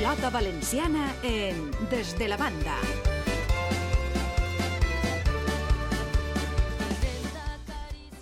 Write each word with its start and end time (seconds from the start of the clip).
pilota 0.00 0.30
valenciana 0.30 1.12
en 1.22 1.70
Des 1.90 2.18
de 2.18 2.26
la 2.26 2.38
Banda. 2.38 2.74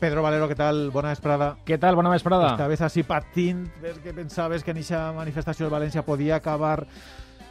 Pedro 0.00 0.22
Valero, 0.22 0.48
¿qué 0.48 0.56
tal? 0.56 0.90
Bona 0.90 1.10
vesprada. 1.10 1.56
Què 1.64 1.78
tal? 1.78 1.94
Bona 1.94 2.10
vesprada. 2.10 2.50
Esta 2.50 2.66
vez 2.66 2.82
así 2.82 3.04
patint, 3.04 3.68
ves 3.80 4.00
que 4.00 4.12
pensaves 4.12 4.64
que 4.64 4.72
en 4.72 4.78
aquesta 4.78 5.12
manifestació 5.12 5.68
de 5.68 5.76
València 5.76 6.02
podia 6.02 6.40
acabar 6.42 6.88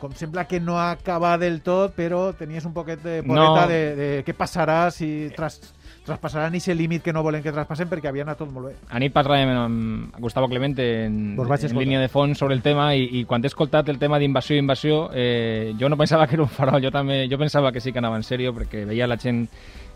com 0.02 0.11
sembla 0.11 0.44
que 0.46 0.59
no 0.59 0.75
acaba 0.78 1.38
del 1.39 1.62
tot, 1.64 1.96
però 1.96 2.34
tenies 2.36 2.68
un 2.68 2.73
poquet 2.75 3.00
de 3.02 3.21
poreta 3.23 3.64
No. 3.64 3.68
de, 3.71 3.82
de 3.96 4.09
què 4.28 4.36
passarà 4.36 4.91
si 4.91 5.32
tras, 5.38 5.62
traspassaran 6.08 6.55
aquest 6.55 6.78
límit 6.80 7.04
que 7.04 7.14
no 7.14 7.21
volen 7.26 7.44
que 7.44 7.52
traspassen 7.54 7.89
perquè 7.92 8.10
havia 8.10 8.24
anat 8.26 8.39
tot 8.39 8.52
molt 8.54 8.70
bé. 8.70 8.74
Anit 8.96 9.14
parlàvem 9.15 9.52
amb 9.52 10.20
Gustavo 10.24 10.50
Clemente 10.50 10.86
en, 11.06 11.36
en 11.38 11.78
línia 11.78 12.00
de 12.02 12.07
fons 12.11 12.39
sobre 12.39 12.56
el 12.56 12.64
tema 12.64 12.89
i, 12.96 13.04
i 13.20 13.25
quan 13.28 13.43
he 13.43 13.52
escoltat 13.52 13.89
el 13.92 14.00
tema 14.00 14.20
d'invasió 14.20 14.56
i 14.56 14.64
invasió 14.64 15.01
eh, 15.14 15.74
jo 15.79 15.89
no 15.92 16.00
pensava 16.00 16.28
que 16.28 16.38
era 16.39 16.46
un 16.46 16.54
farol, 16.54 16.82
jo 16.84 16.92
també 16.96 17.25
jo 17.29 17.39
pensava 17.42 17.71
que 17.71 17.84
sí 17.84 17.92
que 17.92 18.00
anava 18.00 18.18
en 18.20 18.25
sèrio 18.28 18.56
perquè 18.56 18.86
veia 18.88 19.07
la 19.07 19.20
gent 19.20 19.46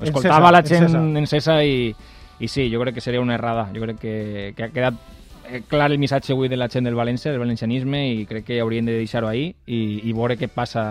escoltava 0.01 0.51
Encesa, 0.51 0.51
la 0.51 0.61
gent 0.67 0.83
encesa. 0.89 1.23
encesa 1.23 1.57
i, 1.63 1.95
i 2.39 2.51
sí, 2.51 2.67
jo 2.73 2.81
crec 2.83 2.99
que 2.99 3.05
seria 3.05 3.21
una 3.23 3.35
errada 3.39 3.69
jo 3.73 3.81
crec 3.85 4.01
que, 4.01 4.15
que 4.57 4.67
ha 4.67 4.71
quedat 4.73 4.99
eh, 5.47 5.63
clar 5.69 5.91
el 5.91 5.99
missatge 6.01 6.35
avui 6.35 6.51
de 6.51 6.59
la 6.59 6.67
gent 6.69 6.89
del 6.89 6.97
València, 6.99 7.31
del 7.31 7.39
valencianisme 7.39 8.03
i 8.11 8.27
crec 8.27 8.49
que 8.51 8.59
haurien 8.59 8.85
de 8.85 8.99
deixar-ho 8.99 9.31
ahir 9.31 9.53
i, 9.65 10.01
i 10.03 10.13
veure 10.13 10.37
què 10.37 10.51
passa 10.51 10.83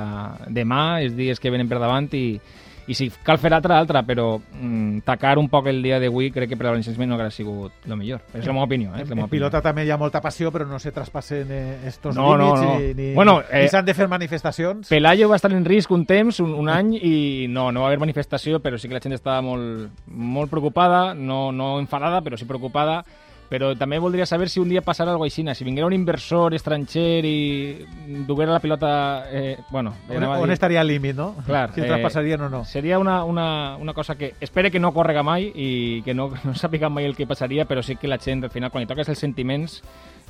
demà, 0.49 1.03
els 1.05 1.17
dies 1.19 1.41
que 1.41 1.53
venen 1.53 1.69
per 1.69 1.83
davant 1.83 2.09
i, 2.17 2.41
i 2.89 2.95
si 2.95 3.11
cal 3.23 3.39
fer 3.39 3.53
altra, 3.55 3.79
altra, 3.79 4.03
però 4.03 4.39
mm, 4.41 5.03
tacar 5.05 5.37
un 5.39 5.49
poc 5.49 5.69
el 5.71 5.83
dia 5.83 5.99
d'avui 6.01 6.31
crec 6.33 6.49
que 6.51 6.57
per 6.57 6.67
al 6.67 6.73
valencianisme 6.75 7.07
no 7.07 7.15
hauria 7.15 7.31
sigut 7.31 7.87
el 7.87 7.97
millor. 7.97 8.23
És 8.35 8.47
la 8.47 8.53
meva 8.53 8.65
opinió. 8.65 8.95
Eh? 8.97 9.03
És 9.03 9.09
la 9.09 9.15
meva 9.19 9.29
en 9.29 9.31
pilota 9.31 9.61
també 9.63 9.85
hi 9.85 9.91
ha 9.91 9.99
molta 10.01 10.21
passió, 10.21 10.51
però 10.51 10.67
no 10.67 10.79
se 10.79 10.93
traspassen 10.93 11.51
eh, 11.51 11.79
estos 11.87 12.17
No, 12.17 12.37
no, 12.37 12.51
límits 12.55 12.63
no. 12.67 12.81
i 12.81 12.95
ni, 12.95 13.15
Bueno, 13.15 13.41
eh, 13.51 13.67
s'han 13.69 13.85
de 13.85 13.95
fer 13.95 14.09
manifestacions. 14.09 14.89
Pelayo 14.89 15.29
va 15.29 15.37
estar 15.37 15.53
en 15.53 15.65
risc 15.65 15.91
un 15.91 16.07
temps, 16.07 16.41
un, 16.41 16.55
un 16.55 16.69
any, 16.69 16.95
i 16.97 17.47
no, 17.49 17.71
no 17.73 17.83
va 17.85 17.91
haver 17.93 18.01
manifestació, 18.03 18.61
però 18.61 18.79
sí 18.79 18.89
que 18.89 18.95
la 18.95 19.01
gent 19.05 19.15
estava 19.15 19.41
molt, 19.43 19.91
molt 20.07 20.51
preocupada, 20.51 21.15
no, 21.15 21.51
no 21.53 21.79
enfadada, 21.79 22.21
però 22.23 22.37
sí 22.39 22.45
preocupada. 22.49 23.05
Però 23.51 23.73
també 23.75 23.99
voldria 23.99 24.27
saber 24.31 24.47
si 24.49 24.61
un 24.63 24.69
dia 24.71 24.81
passarà 24.81 25.11
alguna 25.11 25.27
cosa 25.29 25.43
així. 25.43 25.59
Si 25.59 25.65
vinguera 25.67 25.89
un 25.89 25.93
inversor 25.93 26.55
estranger 26.55 27.25
i 27.27 27.85
duguera 28.27 28.53
la 28.53 28.61
pilota... 28.61 29.27
Eh, 29.31 29.59
bueno, 29.71 29.95
On, 30.09 30.23
on 30.23 30.45
dir- 30.47 30.53
estaria 30.55 30.81
el 30.81 30.87
límit, 30.87 31.17
no? 31.17 31.35
Clar, 31.47 31.73
si 31.75 31.81
eh, 31.81 31.89
traspasarien 31.89 32.41
o 32.43 32.49
no. 32.49 32.65
Seria 32.65 33.01
una, 33.01 33.25
una, 33.25 33.77
una 33.77 33.93
cosa 33.93 34.15
que 34.15 34.35
espere 34.41 34.71
que 34.71 34.79
no 34.79 34.93
córrega 34.95 35.25
mai 35.27 35.51
i 35.55 36.01
que 36.07 36.15
no, 36.15 36.31
no 36.47 36.55
sàpiga 36.55 36.89
mai 36.89 37.07
el 37.11 37.17
que 37.19 37.27
passaria, 37.27 37.67
però 37.67 37.83
sí 37.83 37.97
que 37.97 38.07
la 38.07 38.19
gent, 38.23 38.45
al 38.45 38.51
final, 38.55 38.71
quan 38.71 38.85
li 38.85 38.89
toques 38.91 39.09
els 39.11 39.19
sentiments, 39.19 39.81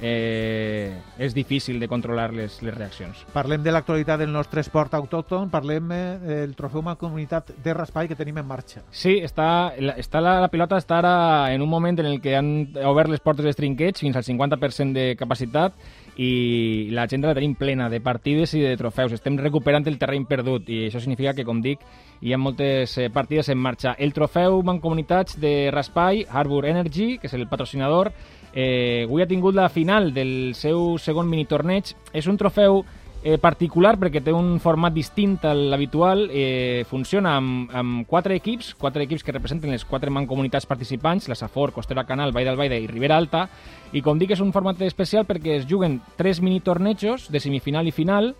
eh, 0.00 0.96
és 1.18 1.34
difícil 1.34 1.78
de 1.80 1.88
controlar 1.88 2.30
les, 2.32 2.60
les 2.62 2.74
reaccions. 2.74 3.24
Parlem 3.34 3.62
de 3.62 3.72
l'actualitat 3.74 4.20
del 4.20 4.32
nostre 4.32 4.64
esport 4.64 4.94
autòcton, 4.96 5.50
parlem 5.52 5.92
eh, 5.92 6.02
del 6.24 6.56
trofeu 6.58 6.82
Mancomunitat 6.82 7.52
de 7.62 7.74
Raspall 7.76 8.08
que 8.08 8.18
tenim 8.18 8.40
en 8.40 8.48
marxa. 8.48 8.84
Sí, 8.90 9.18
està, 9.22 9.72
la, 9.78 9.96
està 10.00 10.22
la, 10.24 10.38
la 10.40 10.50
pilota 10.52 10.80
està 10.80 11.00
ara 11.00 11.14
en 11.54 11.62
un 11.62 11.70
moment 11.70 12.00
en 12.00 12.08
el 12.08 12.20
que 12.24 12.36
han 12.36 12.70
obert 12.86 13.12
les 13.12 13.22
portes 13.24 13.44
dels 13.44 13.58
trinquets 13.58 14.00
fins 14.00 14.16
al 14.16 14.26
50% 14.26 14.96
de 14.96 15.16
capacitat 15.20 15.76
i 16.20 16.90
la 16.92 17.06
gent 17.08 17.24
la 17.24 17.34
tenim 17.36 17.54
plena 17.56 17.88
de 17.88 18.00
partides 18.04 18.52
i 18.58 18.64
de 18.64 18.76
trofeus. 18.76 19.14
Estem 19.16 19.38
recuperant 19.40 19.86
el 19.88 19.98
terreny 20.00 20.26
perdut 20.28 20.68
i 20.68 20.86
això 20.88 21.00
significa 21.00 21.34
que, 21.36 21.46
com 21.48 21.62
dic, 21.64 21.84
hi 22.20 22.34
ha 22.34 22.40
moltes 22.40 22.96
eh, 22.98 23.08
partides 23.12 23.48
en 23.48 23.58
marxa. 23.58 23.94
El 23.98 24.12
trofeu 24.16 24.60
Mancomunitats 24.66 25.38
de 25.40 25.70
Raspall, 25.72 26.26
Harbour 26.28 26.66
Energy, 26.68 27.16
que 27.18 27.30
és 27.30 27.36
el 27.38 27.48
patrocinador, 27.48 28.12
eh, 28.54 29.04
avui 29.06 29.22
ha 29.22 29.28
tingut 29.28 29.54
la 29.54 29.68
final 29.68 30.12
del 30.14 30.54
seu 30.54 30.96
segon 30.98 31.28
minitorneig. 31.30 31.94
És 32.12 32.26
un 32.26 32.38
trofeu 32.40 32.82
eh, 33.22 33.38
particular 33.38 33.96
perquè 34.00 34.22
té 34.24 34.32
un 34.32 34.58
format 34.62 34.94
distint 34.94 35.38
a 35.44 35.52
l'habitual, 35.54 36.28
eh, 36.32 36.84
funciona 36.88 37.36
amb, 37.36 37.70
amb 37.72 38.06
quatre 38.08 38.34
equips, 38.36 38.74
quatre 38.74 39.04
equips 39.04 39.24
que 39.24 39.34
representen 39.36 39.70
les 39.70 39.84
quatre 39.84 40.10
mancomunitats 40.10 40.66
participants, 40.66 41.28
la 41.28 41.36
Safor, 41.36 41.72
Costera 41.72 42.06
Canal, 42.08 42.32
Vall 42.32 42.48
d'Albaida 42.48 42.78
i 42.78 42.88
Ribera 42.88 43.18
Alta, 43.20 43.48
i 43.92 44.02
com 44.02 44.18
dic 44.18 44.32
és 44.32 44.40
un 44.40 44.52
format 44.52 44.80
especial 44.86 45.26
perquè 45.28 45.58
es 45.58 45.68
juguen 45.68 46.00
tres 46.16 46.40
mini-tornejos 46.40 47.28
de 47.30 47.40
semifinal 47.40 47.88
i 47.88 47.92
final, 47.92 48.34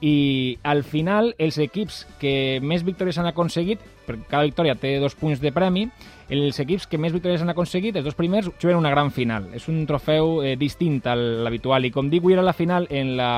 i 0.00 0.58
al 0.62 0.82
final 0.84 1.34
els 1.38 1.58
equips 1.62 2.04
que 2.20 2.58
més 2.62 2.84
victòries 2.84 3.18
han 3.18 3.30
aconseguit, 3.30 3.80
perquè 4.06 4.28
cada 4.30 4.44
victòria 4.44 4.76
té 4.78 4.96
dos 5.02 5.16
punts 5.16 5.40
de 5.40 5.52
premi, 5.52 5.86
els 6.28 6.58
equips 6.60 6.88
que 6.90 6.98
més 6.98 7.14
victòries 7.14 7.42
han 7.42 7.52
aconseguit, 7.52 7.96
els 7.96 8.04
dos 8.04 8.18
primers, 8.18 8.50
juguen 8.60 8.80
una 8.80 8.92
gran 8.92 9.12
final. 9.14 9.48
És 9.54 9.68
un 9.72 9.84
trofeu 9.86 10.42
eh, 10.42 10.56
distint 10.58 11.00
a 11.06 11.16
l'habitual, 11.16 11.86
i 11.86 11.94
com 11.94 12.10
dic, 12.10 12.26
era 12.32 12.44
la 12.44 12.56
final 12.56 12.88
en 12.90 13.16
la 13.16 13.32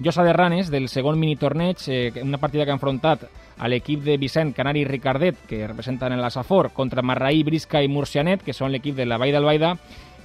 Llosa 0.00 0.24
de 0.24 0.32
Ranes 0.32 0.70
del 0.72 0.88
segon 0.88 1.18
minitorneig, 1.20 1.82
eh, 1.88 2.12
una 2.22 2.38
partida 2.38 2.64
que 2.64 2.72
ha 2.72 2.78
enfrontat 2.78 3.26
a 3.60 3.68
l'equip 3.68 4.00
de 4.06 4.16
Vicent 4.16 4.54
Canari 4.56 4.80
i 4.80 4.86
Ricardet, 4.88 5.42
que 5.46 5.66
representen 5.66 6.16
la 6.16 6.30
Safor, 6.30 6.70
contra 6.72 7.02
Marraí, 7.02 7.42
Brisca 7.44 7.82
i 7.84 7.90
Murcianet, 7.92 8.40
que 8.42 8.56
són 8.56 8.72
l'equip 8.72 8.96
de 8.96 9.04
la 9.04 9.18
Vall 9.20 9.34
d'Albaida, 9.36 9.74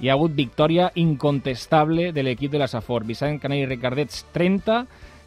hi 0.00 0.08
ha 0.08 0.14
hagut 0.14 0.32
victòria 0.32 0.88
incontestable 0.94 2.10
de 2.12 2.24
l'equip 2.24 2.52
de 2.52 2.62
la 2.62 2.68
Safor. 2.68 3.04
Vicent 3.04 3.36
Canari 3.42 3.66
i 3.66 3.68
Ricardet 3.68 4.16
30, 4.32 4.80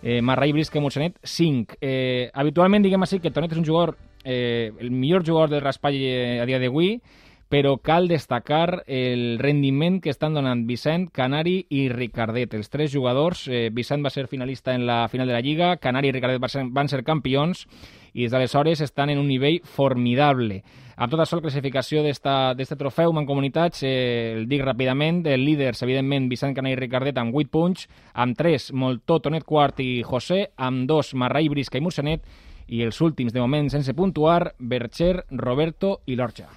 eh, 0.04 0.22
Brisca 0.22 0.78
i 0.78 0.82
Murcianet 0.82 1.18
5. 1.24 1.78
Eh, 1.82 2.30
habitualment 2.34 2.84
diguem 2.84 3.02
així 3.02 3.20
que 3.20 3.32
Tonet 3.32 3.52
és 3.52 3.58
un 3.58 3.66
jugador, 3.66 3.98
eh, 4.24 4.72
el 4.80 4.92
millor 4.92 5.26
jugador 5.26 5.50
del 5.50 5.62
Raspall 5.62 5.96
eh, 5.96 6.40
a 6.42 6.46
dia 6.46 6.60
d'avui, 6.60 7.02
però 7.50 7.78
cal 7.82 8.08
destacar 8.08 8.84
el 8.86 9.40
rendiment 9.40 10.00
que 10.02 10.12
estan 10.12 10.36
donant 10.38 10.68
Vicent, 10.68 11.10
Canari 11.10 11.66
i 11.70 11.88
Ricardet. 11.90 12.54
Els 12.54 12.70
tres 12.70 12.94
jugadors, 12.94 13.48
eh, 13.48 13.70
Vicent 13.74 14.06
va 14.06 14.12
ser 14.14 14.28
finalista 14.28 14.76
en 14.76 14.86
la 14.86 15.08
final 15.10 15.28
de 15.28 15.34
la 15.34 15.42
Lliga, 15.42 15.78
Canari 15.78 16.10
i 16.10 16.12
Ricardet 16.14 16.40
van 16.40 16.50
ser, 16.50 16.66
van 16.70 16.88
ser 16.88 17.04
campions 17.04 17.66
i 18.14 18.24
des 18.24 18.31
d'aleshores 18.31 18.81
estan 18.81 19.09
en 19.09 19.20
un 19.20 19.28
nivell 19.28 19.59
formidable. 19.64 20.64
Amb 21.00 21.14
tot 21.14 21.22
això, 21.24 21.38
la 21.40 21.46
classificació 21.46 22.02
d'aquest 22.03 22.75
trofeu 22.75 23.14
Mancomunitats, 23.16 23.86
eh, 23.88 24.34
el 24.36 24.47
dic 24.52 24.66
ràpidament, 24.68 25.22
el 25.31 25.46
líders, 25.47 25.81
evidentment, 25.86 26.28
Vicent 26.28 26.56
Canari 26.58 26.75
i 26.75 26.80
Ricardet 26.81 27.18
amb 27.18 27.36
8 27.36 27.50
punts, 27.50 27.88
amb 28.14 28.36
3, 28.36 28.74
Moltó, 28.74 29.22
Tonet 29.24 29.48
Quart 29.48 29.80
i 29.80 30.03
José, 30.03 30.50
amb 30.58 30.88
2, 30.90 31.14
Marraí, 31.16 31.48
Brisca 31.48 31.80
i 31.80 31.81
Mursanet, 31.81 32.28
i 32.68 32.84
els 32.84 33.00
últims, 33.02 33.31
de 33.34 33.40
moment, 33.40 33.69
sense 33.72 33.96
puntuar, 33.96 34.56
Bercher, 34.59 35.24
Roberto 35.31 36.02
i 36.06 36.19
Lorja. 36.19 36.50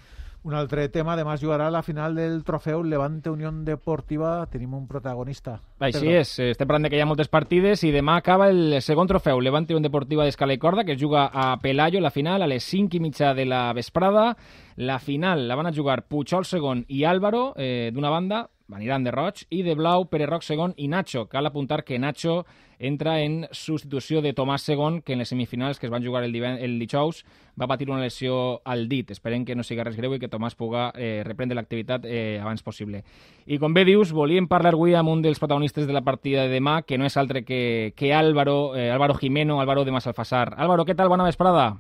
Un 0.45 0.55
altre 0.55 0.89
tema, 0.89 1.13
además 1.13 1.41
jugarà 1.41 1.71
la 1.71 1.85
final 1.85 2.17
del 2.17 2.43
trofeu 2.43 2.83
Levante 2.83 3.31
Unión 3.31 3.65
Deportiva. 3.65 4.45
Tenim 4.51 4.75
un 4.75 4.89
protagonista. 4.89 5.61
Així 5.79 6.01
Pedro. 6.01 6.17
és, 6.19 6.39
eh, 6.41 6.51
estem 6.51 6.67
parlant 6.67 6.83
de 6.83 6.91
que 6.91 6.97
hi 6.97 7.01
ha 7.01 7.07
moltes 7.07 7.31
partides 7.31 7.85
i 7.85 7.93
demà 7.95 8.17
acaba 8.17 8.49
el 8.51 8.83
segon 8.83 9.07
trofeu, 9.07 9.41
Levante 9.41 9.73
Unión 9.73 9.85
Deportiva 9.87 10.25
d'Escala 10.25 10.55
i 10.55 10.59
Corda, 10.59 10.85
que 10.85 10.93
es 10.93 11.01
juga 11.01 11.31
a 11.33 11.57
Pelayo, 11.63 12.01
la 12.01 12.11
final, 12.11 12.43
a 12.43 12.49
les 12.49 12.65
5 12.65 12.97
i 12.97 13.01
mitja 13.01 13.35
de 13.35 13.47
la 13.47 13.73
vesprada. 13.73 14.37
La 14.75 14.99
final 14.99 15.47
la 15.47 15.55
van 15.55 15.67
a 15.67 15.73
jugar 15.73 16.09
Puigol 16.09 16.45
segon 16.45 16.85
i 16.89 17.05
Álvaro, 17.05 17.53
eh, 17.57 17.93
d'una 17.95 18.11
banda, 18.11 18.49
aniran 18.75 19.05
de 19.05 19.11
roig, 19.11 19.45
i 19.51 19.63
de 19.63 19.75
blau, 19.75 20.07
Pere 20.11 20.27
Roc 20.27 20.43
segon 20.43 20.75
i 20.77 20.89
Nacho. 20.89 21.27
Cal 21.29 21.47
apuntar 21.47 21.85
que 21.85 21.99
Nacho 21.99 22.45
entra 22.83 23.21
en 23.23 23.47
substitució 23.53 24.23
de 24.23 24.33
Tomàs 24.35 24.65
segon, 24.67 25.03
que 25.03 25.13
en 25.15 25.21
les 25.23 25.29
semifinals 25.31 25.79
que 25.79 25.87
es 25.87 25.93
van 25.93 26.03
jugar 26.05 26.25
el, 26.25 26.33
diven- 26.33 26.59
el 26.59 26.79
dijous 26.81 27.23
va 27.61 27.69
patir 27.71 27.89
una 27.91 28.01
lesió 28.01 28.61
al 28.65 28.89
dit. 28.89 29.11
Esperem 29.15 29.45
que 29.45 29.55
no 29.55 29.63
sigui 29.63 29.85
res 29.85 29.95
greu 29.97 30.15
i 30.17 30.19
que 30.19 30.29
Tomàs 30.29 30.57
puga 30.59 30.89
eh, 30.97 31.23
reprendre 31.25 31.55
l'activitat 31.55 32.05
eh, 32.05 32.41
abans 32.43 32.63
possible. 32.63 33.05
I 33.47 33.59
com 33.63 33.73
bé 33.75 33.85
dius, 33.85 34.11
volíem 34.13 34.49
parlar 34.51 34.73
avui 34.75 34.95
amb 34.99 35.11
un 35.15 35.23
dels 35.23 35.39
protagonistes 35.39 35.87
de 35.87 35.93
la 35.93 36.03
partida 36.03 36.43
de 36.49 36.57
demà, 36.59 36.81
que 36.83 36.99
no 36.99 37.07
és 37.07 37.17
altre 37.17 37.45
que, 37.45 37.93
que 37.97 38.13
Álvaro, 38.13 38.75
eh, 38.75 38.91
Álvaro 38.91 39.15
Jimeno, 39.15 39.61
Álvaro 39.61 39.85
de 39.85 39.93
Masalfasar. 39.93 40.55
Álvaro, 40.57 40.85
què 40.85 40.97
tal? 40.97 41.09
Bona 41.13 41.25
vesprada. 41.29 41.77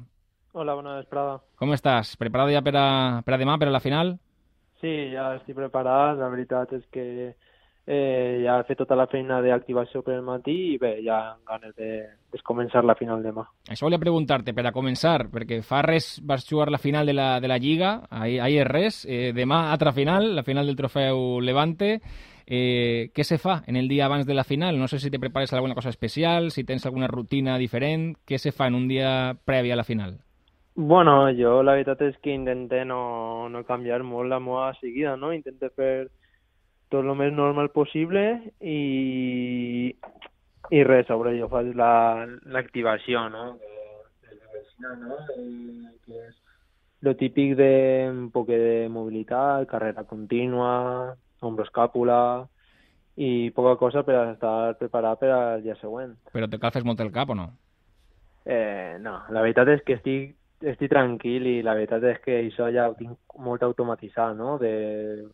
Hola, 0.53 0.75
bona 0.77 0.99
vesprada. 0.99 1.39
Com 1.57 1.73
estàs? 1.73 2.15
Preparat 2.21 2.51
ja 2.53 2.61
per 2.63 2.77
a, 2.77 3.23
per 3.25 3.35
a 3.35 3.39
demà, 3.41 3.59
per 3.59 3.71
a 3.71 3.73
la 3.73 3.81
final? 3.81 4.19
Sí, 4.83 4.93
ja 5.15 5.31
estic 5.39 5.57
preparat. 5.57 6.19
La 6.19 6.29
veritat 6.33 6.73
és 6.75 6.83
que 6.91 7.05
eh, 7.87 8.43
ja 8.43 8.59
he 8.59 8.67
fet 8.67 8.81
tota 8.83 8.97
la 8.99 9.07
feina 9.11 9.39
d'activació 9.45 10.03
per 10.03 10.17
el 10.17 10.25
matí 10.27 10.55
i 10.73 10.79
bé, 10.83 10.97
ja 11.07 11.19
amb 11.33 11.47
ganes 11.47 11.75
de, 11.79 11.93
de 12.33 12.43
començar 12.47 12.83
la 12.85 12.97
final 12.99 13.23
demà. 13.23 13.47
Això 13.71 13.87
volia 13.87 14.03
preguntar-te, 14.03 14.55
per 14.55 14.67
a 14.67 14.75
començar, 14.75 15.29
perquè 15.31 15.61
fa 15.67 15.85
res 15.87 16.17
vas 16.27 16.47
jugar 16.49 16.71
la 16.71 16.83
final 16.83 17.07
de 17.07 17.15
la, 17.15 17.29
de 17.41 17.51
la 17.51 17.61
Lliga, 17.63 17.95
ahir, 18.11 18.41
ahir 18.43 18.67
res, 18.69 19.05
eh, 19.07 19.31
demà 19.37 19.69
altra 19.71 19.95
final, 19.95 20.35
la 20.37 20.47
final 20.47 20.67
del 20.67 20.79
trofeu 20.79 21.41
Levante. 21.41 21.95
Eh, 22.43 23.13
què 23.15 23.23
se 23.23 23.39
fa 23.39 23.61
en 23.71 23.79
el 23.79 23.87
dia 23.89 24.09
abans 24.09 24.27
de 24.27 24.35
la 24.35 24.43
final? 24.45 24.79
No 24.79 24.89
sé 24.91 24.99
si 24.99 25.11
te 25.15 25.21
prepares 25.23 25.53
alguna 25.55 25.79
cosa 25.79 25.95
especial, 25.95 26.51
si 26.51 26.65
tens 26.65 26.85
alguna 26.87 27.07
rutina 27.07 27.57
diferent. 27.57 28.17
Què 28.27 28.39
se 28.39 28.51
fa 28.51 28.67
en 28.67 28.75
un 28.75 28.91
dia 28.91 29.39
previ 29.47 29.71
a 29.71 29.79
la 29.79 29.87
final? 29.87 30.19
Bueno, 30.75 31.29
jo 31.37 31.61
la 31.63 31.75
veritat 31.77 32.01
és 32.07 32.15
que 32.25 32.33
intenté 32.33 32.85
no, 32.89 33.49
no 33.53 33.61
canviar 33.69 34.01
molt 34.09 34.31
la 34.33 34.41
meva 34.41 34.71
seguida, 34.81 35.17
no? 35.21 35.33
Intenté 35.37 35.69
fer 35.77 35.93
tot 36.89 37.05
el 37.05 37.13
més 37.17 37.33
normal 37.33 37.69
possible 37.75 38.23
i, 38.61 39.93
i 40.73 40.83
res, 40.89 41.07
sobre 41.11 41.35
jo 41.39 41.51
faig 41.53 41.75
la- 41.77 42.25
l'activació, 42.57 43.27
no? 43.29 43.45
Que, 43.61 44.39
que, 44.41 44.95
no? 44.97 45.21
I 45.37 45.93
que 46.07 46.25
és 46.29 46.41
lo 47.03 47.17
típic 47.21 47.57
de 47.59 47.71
un 48.09 48.31
poc 48.33 48.49
de 48.49 48.89
mobilitat, 48.89 49.69
carrera 49.69 50.05
contínua, 50.09 51.17
hombro 51.43 51.67
escàpula 51.67 52.47
i 53.21 53.51
poca 53.53 53.77
cosa 53.77 54.05
per 54.07 54.21
estar 54.31 54.77
preparat 54.81 55.21
per 55.21 55.33
al 55.37 55.65
dia 55.65 55.75
següent. 55.81 56.15
Però 56.33 56.49
te 56.49 56.61
calfes 56.63 56.85
molt 56.87 57.03
el 57.05 57.11
cap 57.13 57.33
o 57.35 57.37
no? 57.37 57.51
Eh, 58.47 58.97
no, 59.03 59.21
la 59.31 59.43
veritat 59.43 59.69
és 59.69 59.83
que 59.85 59.99
estic, 59.99 60.31
estic 60.71 60.91
tranquil 60.93 61.47
i 61.49 61.55
la 61.65 61.75
veritat 61.77 62.05
és 62.09 62.19
que 62.25 62.39
això 62.39 62.69
ja 62.75 62.89
ho 62.91 62.97
tinc 62.99 63.37
molt 63.43 63.63
automatitzat, 63.67 64.37
no? 64.39 64.57
De, 64.63 64.73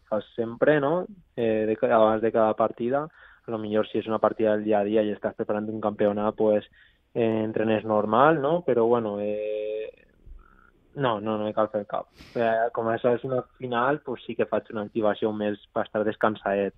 fas 0.08 0.26
sempre, 0.36 0.78
no? 0.80 1.06
Eh, 1.36 1.66
de, 1.68 1.76
abans 1.88 2.22
de 2.22 2.32
cada 2.32 2.54
partida, 2.56 3.04
a 3.46 3.50
lo 3.50 3.58
millor 3.58 3.88
si 3.88 3.98
és 4.00 4.08
una 4.08 4.20
partida 4.20 4.56
del 4.56 4.64
dia 4.64 4.80
a 4.80 4.86
dia 4.88 5.04
i 5.04 5.12
estàs 5.14 5.36
preparant 5.36 5.68
un 5.72 5.80
campionat, 5.84 6.36
pues 6.36 6.68
eh, 7.14 7.44
entrenes 7.44 7.84
normal, 7.84 8.40
no? 8.42 8.62
Però 8.66 8.86
bueno, 8.86 9.18
eh, 9.20 9.92
no, 10.94 11.20
no, 11.20 11.38
no 11.38 11.44
me 11.44 11.54
cal 11.54 11.70
fer 11.72 11.84
cap. 11.86 12.08
Eh, 12.34 12.68
com 12.74 12.88
això 12.90 13.14
és 13.16 13.24
una 13.24 13.42
final, 13.58 14.00
pues 14.04 14.24
sí 14.26 14.34
que 14.34 14.48
faig 14.50 14.72
una 14.74 14.84
activació 14.88 15.32
més 15.32 15.60
per 15.72 15.86
estar 15.86 16.04
descansadet. 16.04 16.74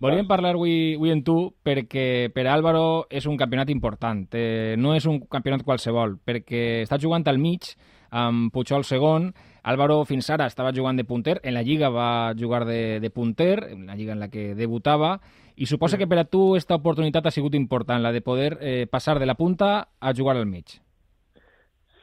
Volíem 0.00 0.26
parlar 0.28 0.54
avui, 0.54 0.94
avui 0.96 1.12
amb 1.12 1.24
tu 1.24 1.36
perquè 1.64 2.30
per 2.32 2.46
Álvaro 2.48 3.04
és 3.12 3.26
un 3.28 3.36
campionat 3.40 3.70
important. 3.72 4.24
Eh, 4.32 4.76
no 4.80 4.94
és 4.96 5.06
un 5.08 5.20
campionat 5.30 5.64
qualsevol, 5.64 6.16
perquè 6.24 6.84
està 6.84 6.98
jugant 7.00 7.26
al 7.28 7.40
mig 7.40 7.74
amb 8.10 8.52
Puigol 8.52 8.84
segon. 8.84 9.32
Álvaro 9.64 10.02
fins 10.08 10.28
ara 10.30 10.46
estava 10.48 10.74
jugant 10.76 10.96
de 10.96 11.06
punter, 11.08 11.38
en 11.42 11.54
la 11.56 11.62
Lliga 11.64 11.88
va 11.88 12.34
jugar 12.38 12.64
de, 12.68 13.00
de 13.00 13.10
punter, 13.10 13.56
en 13.72 13.86
la 13.88 13.96
Lliga 13.96 14.12
en 14.12 14.20
la 14.20 14.28
que 14.28 14.52
debutava, 14.54 15.18
i 15.56 15.66
suposa 15.66 15.98
que 15.98 16.08
per 16.10 16.18
a 16.20 16.28
tu 16.28 16.50
aquesta 16.52 16.76
oportunitat 16.76 17.26
ha 17.26 17.32
sigut 17.32 17.54
important, 17.56 18.02
la 18.02 18.12
de 18.12 18.20
poder 18.20 18.58
eh, 18.60 18.86
passar 18.90 19.18
de 19.18 19.26
la 19.26 19.36
punta 19.36 19.88
a 20.00 20.14
jugar 20.14 20.36
al 20.36 20.46
mig. 20.46 20.80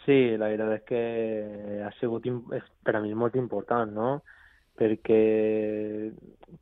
Sí, 0.06 0.36
la 0.38 0.50
veritat 0.50 0.74
és 0.80 0.86
que 0.90 1.02
ha 1.86 1.92
sigut 2.00 2.26
per 2.82 2.96
a 2.98 3.02
mi 3.02 3.14
molt 3.14 3.38
important, 3.38 3.94
no? 3.94 4.22
perquè 4.82 5.22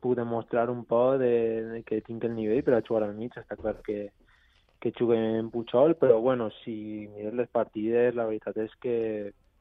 puc 0.00 0.16
demostrar 0.18 0.68
un 0.72 0.84
poc 0.88 1.18
de, 1.22 1.82
que 1.86 2.00
tinc 2.06 2.24
el 2.24 2.34
nivell 2.36 2.64
per 2.66 2.78
a 2.78 2.82
jugar 2.86 3.04
al 3.06 3.14
mig. 3.18 3.36
Està 3.36 3.56
clar 3.60 3.76
que, 3.86 4.08
que 4.80 4.94
juguem 4.98 5.50
Puigol, 5.52 5.94
però 6.00 6.20
bueno, 6.24 6.50
si 6.62 7.06
mires 7.14 7.36
les 7.36 7.52
partides, 7.52 8.16
la 8.16 8.26
veritat 8.30 8.58
és 8.64 8.74
que 8.82 8.96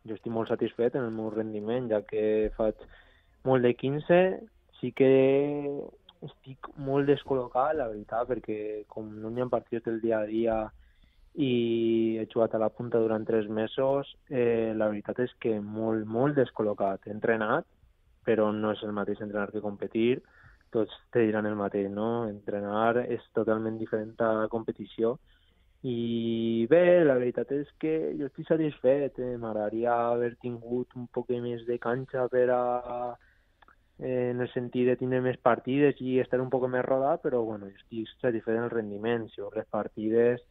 jo 0.08 0.16
estic 0.16 0.32
molt 0.34 0.50
satisfet 0.50 0.96
en 0.96 1.06
el 1.10 1.16
meu 1.16 1.30
rendiment, 1.34 1.90
ja 1.92 2.02
que 2.08 2.52
faig 2.58 2.80
molt 3.46 3.66
de 3.68 3.74
15, 3.76 4.20
sí 4.80 4.92
que 4.96 5.12
estic 6.26 6.70
molt 6.80 7.08
descol·locat, 7.08 7.76
la 7.80 7.90
veritat, 7.92 8.28
perquè 8.32 8.60
com 8.92 9.10
no 9.22 9.32
hi 9.32 9.44
ha 9.44 9.50
partits 9.52 9.88
del 9.88 10.00
dia 10.04 10.22
a 10.24 10.28
dia 10.28 10.60
i 11.40 12.18
he 12.20 12.26
jugat 12.32 12.56
a 12.56 12.62
la 12.64 12.72
punta 12.74 13.00
durant 13.00 13.26
tres 13.28 13.48
mesos, 13.48 14.10
eh, 14.30 14.74
la 14.76 14.90
veritat 14.92 15.22
és 15.24 15.36
que 15.40 15.60
molt, 15.60 16.08
molt 16.08 16.36
descol·locat. 16.40 17.06
He 17.06 17.14
entrenat, 17.16 17.68
però 18.30 18.52
no 18.54 18.76
és 18.76 18.86
el 18.86 18.94
mateix 18.94 19.24
entrenar 19.26 19.50
que 19.52 19.66
competir, 19.66 20.22
tots 20.70 20.94
te 21.14 21.26
diran 21.26 21.50
el 21.50 21.58
mateix, 21.58 21.90
no? 21.90 22.30
Entrenar 22.30 23.08
és 23.08 23.26
totalment 23.34 23.82
diferent 23.82 24.14
a 24.22 24.48
competició 24.54 25.18
i 25.82 26.68
bé, 26.68 27.06
la 27.08 27.16
veritat 27.16 27.52
és 27.56 27.68
que 27.80 27.94
jo 28.20 28.28
estic 28.28 28.50
satisfet, 28.50 29.16
eh? 29.24 29.38
m'agradaria 29.40 29.94
haver 30.10 30.34
tingut 30.44 30.92
un 31.00 31.08
poc 31.08 31.32
més 31.40 31.64
de 31.68 31.78
canxa 31.80 32.26
per 32.28 32.50
a 32.52 32.64
eh, 34.00 34.32
en 34.32 34.42
el 34.42 34.50
sentit 34.52 34.90
de 34.90 34.98
tindre 35.00 35.22
més 35.24 35.40
partides 35.40 36.02
i 36.04 36.20
estar 36.20 36.42
un 36.44 36.50
poc 36.52 36.68
més 36.68 36.84
rodat, 36.84 37.24
però 37.24 37.46
bueno, 37.48 37.72
jo 37.72 37.80
estic 37.80 38.12
satisfet 38.20 38.58
en 38.58 38.68
el 38.68 38.76
rendiment, 38.76 39.30
si 39.32 39.42
les 39.56 39.72
partides 39.72 40.44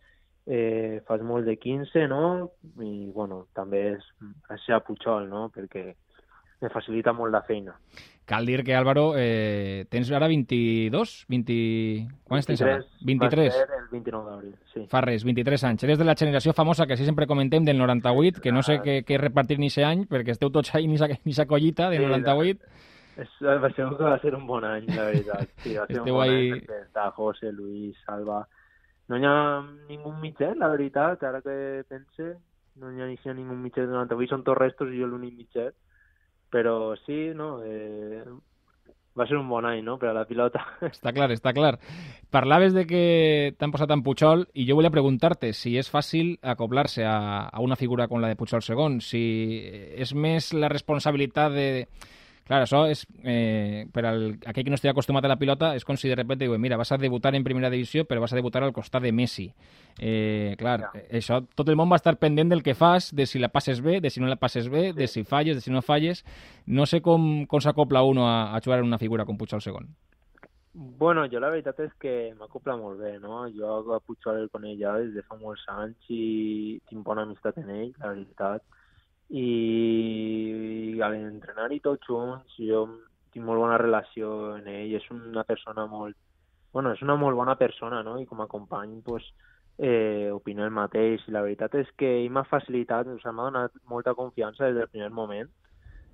eh, 0.47 1.03
fas 1.05 1.21
molt 1.21 1.45
de 1.45 1.59
15, 1.61 2.09
no? 2.09 2.51
I 2.81 3.13
bueno, 3.13 3.45
també 3.53 3.85
és, 3.99 4.11
és 4.57 4.69
a 4.73 4.81
Puigol, 4.81 5.29
no? 5.29 5.51
Perquè 5.53 5.91
me 6.61 6.71
facilita 6.71 7.13
molt 7.13 7.33
la 7.33 7.43
feina. 7.43 7.75
Cal 8.29 8.45
dir 8.45 8.63
que, 8.63 8.75
Álvaro, 8.77 9.15
eh, 9.17 9.87
tens 9.89 10.11
ara 10.13 10.27
22? 10.29 11.13
20... 11.33 11.55
Quants 12.29 12.49
tens 12.51 12.61
ara? 12.61 12.75
23. 13.09 13.55
el 13.79 13.87
29 13.95 14.29
d'abril, 14.29 14.53
sí. 14.75 14.83
Fa 14.91 15.01
res, 15.01 15.25
23 15.25 15.65
anys. 15.65 15.87
Eres 15.87 15.99
de 16.03 16.05
la 16.05 16.17
generació 16.19 16.53
famosa 16.53 16.87
que 16.87 16.99
sí 17.01 17.07
sempre 17.09 17.27
comentem 17.27 17.65
del 17.65 17.81
98, 17.81 18.43
que 18.45 18.53
no 18.53 18.61
sé 18.67 18.83
què, 18.85 18.99
què 19.09 19.17
repartir 19.23 19.57
ni 19.63 19.73
aquest 19.73 19.89
any, 19.89 20.05
perquè 20.11 20.37
esteu 20.37 20.53
tots 20.53 20.75
ahí 20.77 20.91
ni 20.91 21.01
sa, 21.01 21.49
collita 21.49 21.89
del 21.89 22.05
sí, 22.05 22.11
98. 22.13 22.85
És, 23.25 23.33
va, 23.41 23.73
ser, 23.73 23.89
va 23.97 24.21
ser 24.21 24.37
un 24.37 24.47
bon 24.47 24.69
any, 24.69 24.85
la 24.93 25.09
veritat. 25.09 25.49
Sí, 25.65 25.73
va 25.81 25.89
ser 25.89 25.97
Esteu 25.97 26.13
un 26.13 26.21
bon 26.21 26.29
ahí... 26.29 26.53
any 26.53 26.61
perquè 26.61 26.85
està 26.85 27.09
José, 27.17 27.53
Luis, 27.57 27.97
Salva... 28.05 28.45
No 29.09 29.17
hi 29.17 29.25
ha 29.25 29.37
ningú 29.89 30.11
mitjà, 30.21 30.53
la 30.61 30.69
veritat, 30.69 31.23
ara 31.25 31.41
que 31.41 31.81
pense, 31.89 32.35
no 32.77 32.91
hi 32.93 33.01
ha, 33.01 33.07
ni 33.09 33.39
ningú 33.39 33.57
mitjà 33.57 33.87
del 33.87 33.97
98, 33.97 34.35
són 34.35 34.45
tots 34.45 34.61
restos 34.61 34.93
i 34.93 35.01
jo 35.01 35.09
l'únic 35.09 35.33
mitjà 35.33 35.71
però 36.51 36.95
sí, 37.05 37.29
no, 37.37 37.59
eh, 37.65 38.23
va 39.19 39.27
ser 39.27 39.37
un 39.37 39.49
bon 39.49 39.67
no?, 39.85 39.97
per 39.99 40.11
a 40.11 40.15
la 40.15 40.25
pilota. 40.27 40.63
Està 40.93 41.13
clar, 41.13 41.31
està 41.35 41.53
clar. 41.53 41.75
Parlaves 42.31 42.75
de 42.77 42.85
que 42.87 43.55
t'han 43.59 43.73
posat 43.75 43.91
en 43.95 44.05
Puigol 44.07 44.47
i 44.55 44.67
jo 44.69 44.77
volia 44.79 44.93
preguntar-te 44.95 45.53
si 45.57 45.77
és 45.81 45.91
fàcil 45.91 46.37
acoblar-se 46.43 47.05
a, 47.09 47.49
a 47.49 47.65
una 47.65 47.77
figura 47.77 48.07
com 48.09 48.23
la 48.23 48.31
de 48.31 48.39
Puigol 48.39 48.63
segon, 48.63 49.01
si 49.01 49.23
és 49.97 50.15
més 50.15 50.53
la 50.55 50.71
responsabilitat 50.71 51.57
de 51.57 51.69
Clar, 52.49 52.63
això 52.65 52.87
és, 52.89 53.03
eh, 53.29 53.85
per 53.93 54.07
al, 54.09 54.23
aquell 54.49 54.65
que 54.65 54.73
no 54.73 54.79
estigui 54.79 54.95
acostumat 54.95 55.27
a 55.27 55.29
la 55.29 55.37
pilota, 55.37 55.75
és 55.77 55.85
com 55.85 55.99
si 56.01 56.09
de 56.09 56.17
repente 56.17 56.47
diuen, 56.47 56.61
mira, 56.61 56.79
vas 56.81 56.91
a 56.93 56.97
debutar 56.97 57.35
en 57.37 57.45
primera 57.45 57.69
divisió, 57.69 58.07
però 58.09 58.23
vas 58.25 58.33
a 58.33 58.37
debutar 58.41 58.63
al 58.65 58.73
costat 58.73 59.05
de 59.05 59.13
Messi. 59.13 59.51
Eh, 59.99 60.57
clar, 60.57 60.81
ja. 60.81 61.05
això, 61.21 61.43
tot 61.55 61.69
el 61.69 61.77
món 61.77 61.93
va 61.93 62.01
estar 62.01 62.17
pendent 62.17 62.49
del 62.49 62.65
que 62.65 62.75
fas, 62.75 63.15
de 63.15 63.27
si 63.27 63.39
la 63.39 63.53
passes 63.53 63.83
bé, 63.85 64.01
de 64.01 64.09
si 64.09 64.21
no 64.21 64.33
la 64.33 64.41
passes 64.41 64.71
bé, 64.73 64.89
sí. 64.89 64.97
de 64.97 65.07
si 65.07 65.25
falles, 65.25 65.57
de 65.57 65.61
si 65.61 65.71
no 65.71 65.83
falles. 65.83 66.25
No 66.65 66.87
sé 66.87 67.03
com, 67.03 67.45
com 67.47 67.61
s'acopla 67.61 68.03
uno 68.03 68.29
a, 68.29 68.57
a 68.57 68.61
jugar 68.65 68.81
en 68.81 68.87
una 68.87 68.99
figura 68.99 69.29
com 69.29 69.37
Puig 69.37 69.53
al 69.53 69.61
segon. 69.61 69.93
Bueno, 70.73 71.25
jo 71.29 71.41
la 71.41 71.51
veritat 71.51 71.81
és 71.83 71.93
que 71.99 72.33
m'acopla 72.39 72.77
molt 72.79 73.01
bé, 73.03 73.17
no? 73.19 73.43
Jo 73.53 73.81
a 73.93 74.01
Puigol 74.01 74.37
el 74.45 74.51
conec 74.53 74.79
ja 74.79 74.93
des 75.01 75.11
de 75.13 75.25
fa 75.27 75.37
molts 75.37 75.65
anys 75.73 76.09
i 76.09 76.81
tinc 76.89 77.03
bona 77.05 77.25
amistat 77.27 77.59
en 77.59 77.73
ell, 77.75 77.95
la 77.99 78.13
veritat 78.13 78.63
i, 79.31 80.99
a 81.05 81.11
l'entrenar 81.13 81.69
i 81.73 81.83
tots 81.85 82.09
junts 82.09 82.57
jo 82.59 82.87
tinc 83.33 83.45
molt 83.45 83.61
bona 83.61 83.77
relació 83.81 84.57
en 84.57 84.67
ell, 84.73 84.95
és 84.97 85.11
una 85.13 85.45
persona 85.45 85.85
molt 85.87 86.17
bueno, 86.73 86.93
és 86.93 87.03
una 87.03 87.17
molt 87.17 87.37
bona 87.37 87.57
persona, 87.57 88.03
no? 88.05 88.19
I 88.21 88.27
com 88.27 88.41
a 88.43 88.47
company, 88.47 89.01
pues, 89.05 89.25
eh, 89.79 90.31
opina 90.33 90.65
el 90.65 90.71
mateix. 90.71 91.25
I 91.27 91.33
la 91.33 91.43
veritat 91.43 91.75
és 91.81 91.89
que 91.97 92.11
ell 92.19 92.31
m'ha 92.35 92.45
facilitat, 92.51 93.09
o 93.09 93.17
sigui, 93.17 93.35
m'ha 93.35 93.49
donat 93.49 93.81
molta 93.89 94.15
confiança 94.15 94.67
des 94.67 94.77
del 94.77 94.93
primer 94.93 95.11
moment. 95.11 95.51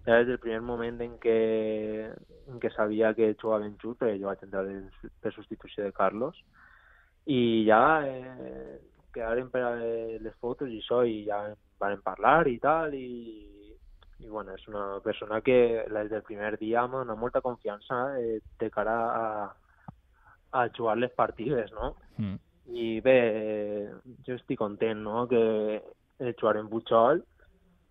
Ja 0.06 0.18
des 0.20 0.28
del 0.28 0.38
primer 0.38 0.60
moment 0.60 1.00
en 1.00 1.18
què, 1.18 1.38
en 2.52 2.60
què 2.60 2.70
sabia 2.74 3.14
que 3.14 3.34
jugava 3.40 3.64
ben 3.64 3.76
jut, 3.82 3.98
perquè 3.98 4.20
jo 4.20 4.28
vaig 4.28 4.42
entrar 4.44 4.64
per 5.20 5.32
substitució 5.32 5.84
de 5.84 5.92
Carlos. 5.92 6.42
I 7.26 7.64
ja 7.66 8.04
eh, 8.06 8.80
quedaren 9.14 9.48
per 9.50 9.64
les 10.20 10.34
fotos 10.40 10.68
i 10.68 10.82
això, 10.82 11.02
i 11.08 11.24
ja 11.24 11.40
van 11.84 12.00
parlar 12.04 12.46
i 12.50 12.56
tal, 12.62 12.94
i, 12.94 13.44
i 14.24 14.30
bueno, 14.30 14.54
és 14.54 14.64
una 14.70 15.00
persona 15.04 15.40
que 15.44 15.84
des 15.90 16.10
del 16.10 16.24
primer 16.26 16.54
dia 16.60 16.86
m'ha 16.86 17.04
donat 17.04 17.20
molta 17.20 17.42
confiança 17.44 18.00
eh, 18.20 18.40
de 18.60 18.70
cara 18.72 18.96
a, 19.10 19.28
a 20.60 20.66
jugar 20.76 20.96
les 20.98 21.12
partides, 21.12 21.72
no? 21.76 21.94
Mm. 22.18 22.40
I 22.74 22.88
bé, 23.04 23.18
eh, 23.44 23.88
jo 24.26 24.38
estic 24.38 24.58
content, 24.58 25.02
no?, 25.04 25.26
que 25.28 25.44
he 26.18 26.34
jugat 26.40 26.60
en 26.60 26.70
Puigol 26.70 27.20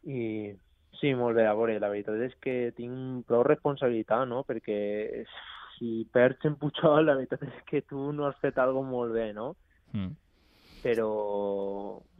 i 0.09 0.53
sí, 0.99 1.11
molt 1.19 1.35
bé, 1.37 1.45
a 1.45 1.53
veure, 1.57 1.77
la 1.81 1.91
veritat 1.91 2.21
és 2.25 2.33
que 2.41 2.55
tinc 2.77 3.27
prou 3.29 3.43
responsabilitat, 3.45 4.25
no?, 4.29 4.41
perquè 4.47 5.23
si 5.75 6.03
perds 6.13 6.49
en 6.49 6.57
Puigol, 6.61 7.05
la 7.05 7.17
veritat 7.19 7.45
és 7.45 7.61
que 7.69 7.83
tu 7.85 8.11
no 8.15 8.25
has 8.29 8.39
fet 8.41 8.57
alguna 8.57 8.89
molt 8.95 9.13
bé, 9.13 9.31
no? 9.37 9.53
Mm 9.93 10.22
però 10.83 11.09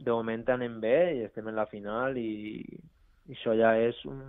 de 0.00 0.10
moment 0.10 0.48
anem 0.54 0.80
bé 0.80 0.98
i 1.18 1.22
estem 1.26 1.48
en 1.50 1.58
la 1.58 1.68
final 1.68 2.16
i, 2.16 2.64
i 3.28 3.36
això 3.36 3.54
ja 3.58 3.74
és 3.76 3.98
un, 4.08 4.22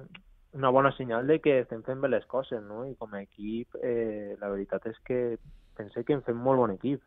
una 0.59 0.71
bona 0.75 0.91
senyal 0.97 1.27
de 1.27 1.39
que 1.43 1.61
estem 1.63 1.83
fent 1.87 2.01
bé 2.03 2.11
les 2.11 2.25
coses, 2.31 2.61
no? 2.63 2.83
I 2.87 2.95
com 2.99 3.15
a 3.15 3.23
equip, 3.23 3.75
eh, 3.81 4.35
la 4.41 4.51
veritat 4.51 4.87
és 4.91 4.99
que 5.07 5.19
pense 5.75 6.03
que 6.03 6.15
hem 6.15 6.23
fet 6.27 6.35
molt 6.35 6.61
bon 6.61 6.75
equip. 6.75 7.03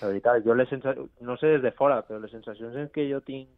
La 0.00 0.10
veritat, 0.10 0.42
jo 0.46 0.54
les 0.54 0.70
no 1.26 1.36
sé 1.38 1.54
des 1.56 1.62
de 1.62 1.74
fora, 1.78 2.02
però 2.06 2.18
les 2.22 2.34
sensacions 2.34 2.90
que 2.94 3.06
jo 3.10 3.20
tinc 3.26 3.48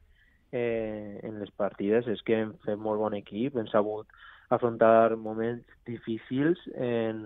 eh, 0.52 1.20
en 1.22 1.40
les 1.40 1.50
partides 1.56 2.08
és 2.08 2.22
que 2.24 2.36
hem 2.40 2.54
fet 2.64 2.78
molt 2.78 3.00
bon 3.00 3.16
equip, 3.16 3.56
hem 3.56 3.68
sabut 3.72 4.08
afrontar 4.50 5.16
moments 5.16 5.66
difícils 5.86 6.60
en, 6.74 7.24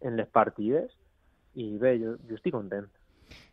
en 0.00 0.16
les 0.16 0.28
partides 0.28 0.92
i 1.54 1.76
bé, 1.78 1.96
jo, 2.02 2.16
jo 2.28 2.38
estic 2.38 2.54
content. 2.54 2.86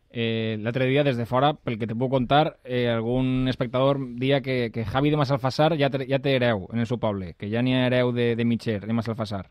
Eh, 0.09 0.57
L'altre 0.63 0.85
dia, 0.87 1.03
des 1.03 1.17
de 1.17 1.25
fora, 1.27 1.51
pel 1.53 1.77
que 1.79 1.87
te 1.87 1.95
puc 1.95 2.11
contar, 2.11 2.57
eh, 2.63 2.87
algun 2.89 3.47
espectador 3.51 3.99
dia 4.15 4.39
que, 4.41 4.71
que 4.71 4.85
Javi 4.85 5.11
de 5.11 5.19
Massalfassar 5.19 5.75
ja, 5.77 5.89
te, 5.91 6.05
ja 6.07 6.19
té 6.23 6.37
hereu 6.37 6.67
en 6.71 6.79
el 6.79 6.87
seu 6.87 6.99
poble, 6.99 7.33
que 7.35 7.49
ja 7.51 7.61
n'hi 7.61 7.75
ha 7.75 7.85
hereu 7.87 8.13
de, 8.15 8.35
de 8.35 8.45
de 8.45 8.93
Massalfassar. 8.93 9.49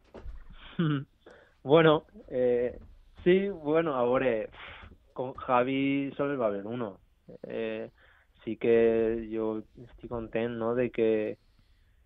bueno, 1.63 2.05
eh, 2.29 2.79
sí, 3.23 3.49
bueno, 3.49 3.97
a 3.97 4.05
veure, 4.05 4.49
con 5.13 5.35
Javi 5.35 6.13
solo 6.17 6.39
va 6.39 6.47
haver 6.47 6.67
uno. 6.67 6.99
Eh, 7.43 7.91
sí 8.45 8.57
que 8.57 9.29
jo 9.31 9.63
estic 9.85 10.09
content, 10.09 10.57
no?, 10.57 10.75
de 10.75 10.91
que 10.91 11.39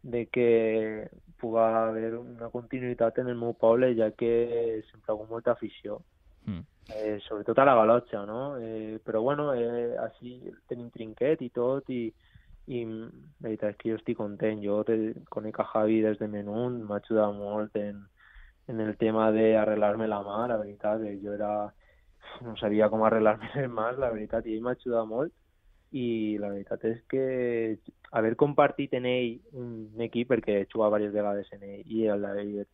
de 0.02 0.26
que 0.26 1.10
puga 1.38 1.88
haver 1.88 2.14
una 2.16 2.48
continuïtat 2.48 3.18
en 3.18 3.28
el 3.28 3.36
meu 3.36 3.52
poble, 3.52 3.94
ja 3.94 4.10
que 4.10 4.80
sempre 4.90 5.12
ha 5.12 5.12
hagut 5.12 5.28
molta 5.28 5.52
afició 5.52 6.00
Mm. 6.46 6.64
Eh, 6.96 7.18
sobretot 7.26 7.58
a 7.58 7.64
la 7.64 7.74
galotxa, 7.74 8.24
no? 8.26 8.56
Eh, 8.58 8.98
però 9.04 9.22
bueno, 9.22 9.52
eh, 9.54 9.96
així 9.98 10.38
tenim 10.68 10.90
trinquet 10.94 11.42
i 11.42 11.50
tot 11.54 11.90
i, 11.90 12.06
i 12.68 12.84
la 12.86 13.48
veritat 13.48 13.74
és 13.74 13.80
que 13.80 13.90
jo 13.90 13.98
estic 13.98 14.18
content. 14.18 14.62
Jo 14.64 14.80
te, 14.86 14.96
conec 15.30 15.60
a 15.60 15.68
Javi 15.72 16.00
des 16.06 16.18
de 16.20 16.28
Menunt, 16.28 16.80
m'ha 16.86 17.00
ajudat 17.02 17.36
molt 17.36 17.76
en, 17.80 18.00
en 18.68 18.80
el 18.86 18.96
tema 19.00 19.30
d'arreglar-me 19.34 20.08
la 20.10 20.22
mà, 20.26 20.40
la 20.50 20.58
veritat, 20.62 21.04
eh, 21.06 21.18
jo 21.22 21.34
era 21.38 21.52
no 22.44 22.56
sabia 22.56 22.88
com 22.88 23.02
arreglar-me 23.04 23.50
les 23.54 23.70
mans, 23.70 23.98
la 23.98 24.10
veritat, 24.14 24.46
i 24.46 24.56
ell 24.56 24.66
m'ha 24.66 24.76
ajudat 24.78 25.08
molt 25.08 25.34
i 25.90 26.38
la 26.38 26.52
veritat 26.52 26.84
és 26.86 26.98
que 27.10 27.22
haver 28.14 28.36
compartit 28.38 28.92
en 28.94 29.06
ell 29.10 29.40
un 29.58 30.02
equip, 30.06 30.28
perquè 30.30 30.60
he 30.60 30.66
jugat 30.70 30.92
diverses 30.92 31.14
vegades 31.16 31.52
en 31.56 31.64
ell, 31.66 31.82
i 31.86 32.06
el, 32.06 32.26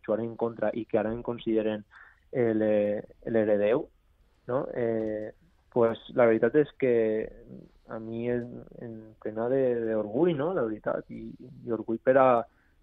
jugar 0.05 0.21
en 0.21 0.35
contra 0.37 0.71
i 0.75 0.85
que 0.85 1.01
ara 1.01 1.13
em 1.13 1.23
consideren 1.25 1.85
l'heredeu, 2.33 3.87
no? 4.49 4.67
Eh, 4.75 5.33
pues 5.73 6.01
la 6.15 6.27
veritat 6.27 6.55
és 6.57 6.71
que 6.81 6.93
a 7.93 7.99
mi 8.03 8.29
em, 8.33 8.47
em 8.83 8.95
plena 9.23 9.49
d'orgull, 9.51 10.35
no? 10.37 10.53
La 10.57 10.65
veritat, 10.67 11.11
i, 11.11 11.29
i 11.67 11.75
orgull 11.75 12.01
per 12.03 12.17
a, 12.19 12.29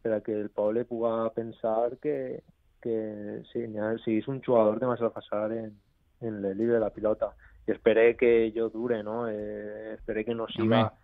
per 0.03 0.17
a 0.17 0.21
que 0.25 0.35
el 0.35 0.49
poble 0.49 0.85
puga 0.85 1.29
pensar 1.35 1.97
que, 2.01 2.43
que 2.83 3.41
sí, 3.51 3.65
siguis 4.03 4.27
un 4.27 4.41
jugador 4.41 4.79
de 4.79 4.91
massa 4.91 5.09
passar 5.09 5.49
en, 5.51 5.73
en 6.21 6.39
l'elit 6.43 6.71
de 6.75 6.79
la 6.83 6.93
pilota 6.93 7.33
i 7.65 7.71
espero 7.71 8.01
que 8.17 8.51
jo 8.55 8.69
dure, 8.69 9.03
no? 9.03 9.29
Eh, 9.29 9.93
espero 9.93 10.23
que 10.25 10.35
no 10.35 10.47
siga... 10.47 10.91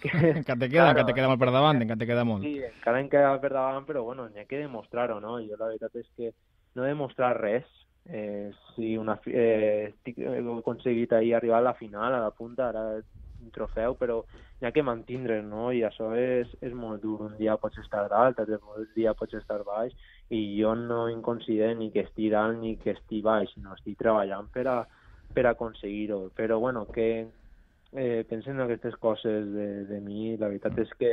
Que... 0.00 0.08
encara 0.08 0.58
te 0.58 0.68
queda, 0.70 0.80
claro, 0.80 0.90
encara 0.90 1.06
te 1.06 1.12
queda 1.12 1.28
molt 1.28 1.40
per 1.42 1.50
davant, 1.52 1.82
encara 1.84 2.00
te 2.00 2.06
queda 2.08 2.22
molt. 2.24 2.40
Sí, 2.40 2.54
encara 2.64 3.02
em 3.02 3.08
queda 3.12 3.34
per 3.42 3.50
davant, 3.52 3.84
però 3.84 4.00
bueno, 4.06 4.24
n'hi 4.32 4.40
ha 4.40 4.46
que 4.48 4.62
demostrar-ho, 4.62 5.18
no? 5.20 5.34
Jo 5.44 5.58
la 5.60 5.68
veritat 5.68 5.98
és 6.00 6.06
que 6.16 6.30
no 6.72 6.86
he 6.86 6.94
demostrat 6.94 7.36
res. 7.36 7.66
Eh, 8.08 8.50
si 8.74 8.96
una, 8.96 9.18
eh, 9.26 9.92
estic, 9.92 10.18
he 10.18 10.40
aconseguit 10.40 11.12
ahir 11.12 11.34
arribar 11.36 11.58
a 11.58 11.68
la 11.68 11.74
final, 11.74 12.14
a 12.14 12.20
la 12.24 12.30
punta, 12.30 12.68
ara 12.68 12.84
un 13.38 13.50
trofeu, 13.54 13.94
però 13.94 14.18
n'hi 14.58 14.66
ha 14.66 14.72
que 14.74 14.82
mantindre, 14.82 15.40
no? 15.44 15.68
I 15.72 15.84
això 15.86 16.10
és, 16.18 16.50
és 16.64 16.72
molt 16.74 17.02
dur. 17.04 17.20
Un 17.28 17.36
dia 17.38 17.58
pots 17.60 17.78
estar 17.82 18.06
dalt, 18.10 18.40
un 18.40 18.86
dia 18.96 19.14
pots 19.18 19.36
estar 19.38 19.60
baix, 19.66 19.94
i 20.34 20.40
jo 20.58 20.74
no 20.74 21.06
em 21.12 21.20
considero 21.22 21.76
ni 21.78 21.90
que 21.94 22.06
estic 22.06 22.32
dalt 22.34 22.58
ni 22.62 22.76
que 22.80 22.96
estic 22.96 23.22
baix, 23.24 23.52
sinó 23.54 23.76
estic 23.76 23.98
treballant 24.00 24.48
per 24.54 24.66
a, 24.72 24.78
per 25.34 25.46
aconseguir-ho. 25.52 26.30
Però 26.36 26.58
bueno, 26.58 26.86
que 26.94 27.28
eh, 27.92 28.24
pensen 28.28 28.56
en 28.56 28.64
aquestes 28.66 28.96
coses 28.96 29.46
de, 29.52 29.68
de 29.92 30.00
mi, 30.00 30.34
la 30.36 30.48
veritat 30.48 30.80
és 30.82 30.96
que 30.98 31.12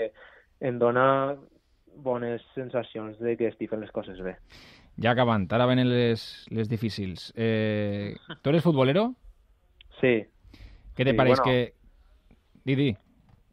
em 0.66 0.80
dona 0.80 1.36
bones 1.96 2.44
sensacions 2.56 3.20
de 3.22 3.38
que 3.40 3.52
estic 3.52 3.72
fent 3.72 3.84
les 3.84 3.94
coses 3.96 4.20
bé. 4.24 4.36
Ja 5.02 5.12
acabant, 5.12 5.48
ara 5.52 5.68
venen 5.68 5.90
les, 5.92 6.22
les 6.56 6.70
difícils. 6.72 7.32
Eh, 7.36 8.16
tu 8.42 8.52
eres 8.52 8.64
futbolero? 8.64 9.10
Sí. 10.00 10.22
Què 10.96 11.04
te 11.04 11.12
sí, 11.12 11.18
bueno. 11.18 11.44
que... 11.44 11.74
Di, 12.64 12.76
di. 12.80 12.88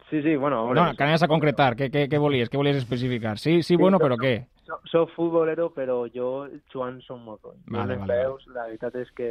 Sí, 0.08 0.22
sí, 0.22 0.37
bueno... 0.37 0.72
No, 0.75 0.87
que 0.94 1.02
anaves 1.02 1.25
a 1.25 1.28
concretar, 1.28 1.72
què, 1.75 1.90
què, 1.90 2.06
què 2.12 2.20
volies? 2.22 2.50
Què 2.52 2.61
volies 2.61 2.78
especificar? 2.78 3.38
Sí, 3.38 3.58
sí, 3.62 3.72
sí 3.72 3.80
bueno, 3.80 3.99
però 3.99 4.18
què? 4.20 4.37
Soc, 4.68 4.87
soc 4.92 5.12
futbolero, 5.16 5.70
però 5.75 6.04
jo 6.14 6.46
jugant 6.70 7.02
som 7.02 7.25
molt 7.26 7.42
roïn. 7.42 7.61
Vale, 7.66 7.99
jo 7.99 8.06
vale, 8.06 8.22
veus, 8.22 8.46
la 8.54 8.68
veritat 8.70 9.02
és 9.02 9.11
que 9.16 9.30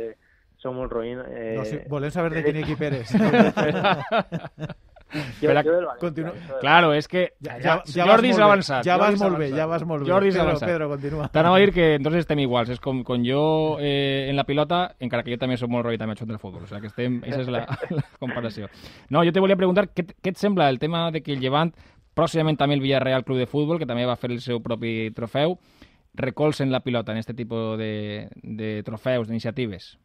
som 0.60 0.76
molt 0.76 0.92
roïn. 0.92 1.24
Eh... 1.32 1.56
No, 1.60 1.66
sí, 1.70 1.80
volem 1.90 2.12
saber 2.12 2.34
de 2.36 2.44
quin 2.44 2.64
equip 2.66 2.88
eres. 2.92 3.16
Espera, 5.12 5.64
jo 5.64 5.76
això 5.92 6.60
Claro, 6.62 6.94
és 6.94 7.08
que 7.08 7.34
Ja, 7.44 7.58
ja, 7.60 7.76
ja, 7.86 8.06
Jordi 8.08 8.34
s'ha 8.34 8.46
avançat. 8.46 8.86
Ja 8.86 8.98
vas 8.98 9.18
molt 9.20 9.38
bé, 9.38 9.50
ja 9.52 9.66
vas 9.68 9.84
molt 9.86 10.04
bé. 10.04 10.10
Jordi 10.10 10.32
s'ha 10.32 10.46
avançat. 10.46 10.70
Pedro, 10.70 10.90
continua. 10.90 11.28
T'anava 11.34 11.58
a 11.58 11.60
dir 11.60 11.74
que 11.76 11.96
entonces 11.96 12.26
estem 12.26 12.40
iguals. 12.40 12.70
És 12.70 12.80
com, 12.80 13.04
com 13.04 13.24
jo 13.26 13.78
eh, 13.80 14.30
en 14.30 14.36
la 14.40 14.46
pilota, 14.48 14.96
encara 15.00 15.24
que 15.24 15.34
jo 15.34 15.40
també 15.42 15.58
soc 15.60 15.70
molt 15.70 15.86
roï, 15.86 16.00
també 16.00 16.16
he 16.16 16.26
del 16.26 16.40
futbol. 16.40 16.64
O 16.64 16.68
sigui 16.68 16.82
que 16.82 16.92
estem... 16.92 17.20
Aquesta 17.24 17.42
és 17.42 17.52
la, 17.52 17.66
la 17.98 18.06
comparació. 18.20 18.70
No, 19.10 19.26
jo 19.28 19.34
te 19.34 19.44
volia 19.44 19.60
preguntar 19.60 19.90
què, 19.92 20.06
què 20.22 20.36
et 20.36 20.40
sembla 20.40 20.70
el 20.70 20.80
tema 20.80 21.10
de 21.12 21.22
que 21.22 21.34
el 21.36 21.42
Llevant, 21.44 21.74
pròximament 22.16 22.60
també 22.60 22.78
el 22.78 22.84
Villarreal 22.84 23.26
Club 23.26 23.42
de 23.42 23.50
Futbol, 23.50 23.80
que 23.80 23.90
també 23.90 24.06
va 24.08 24.18
fer 24.20 24.32
el 24.32 24.42
seu 24.44 24.62
propi 24.64 25.12
trofeu, 25.16 25.58
recolzen 26.14 26.72
la 26.72 26.82
pilota 26.84 27.12
en 27.12 27.20
aquest 27.20 27.36
tipus 27.36 27.78
de, 27.80 28.30
de 28.44 28.82
trofeus, 28.88 29.28
d'iniciatives. 29.28 29.98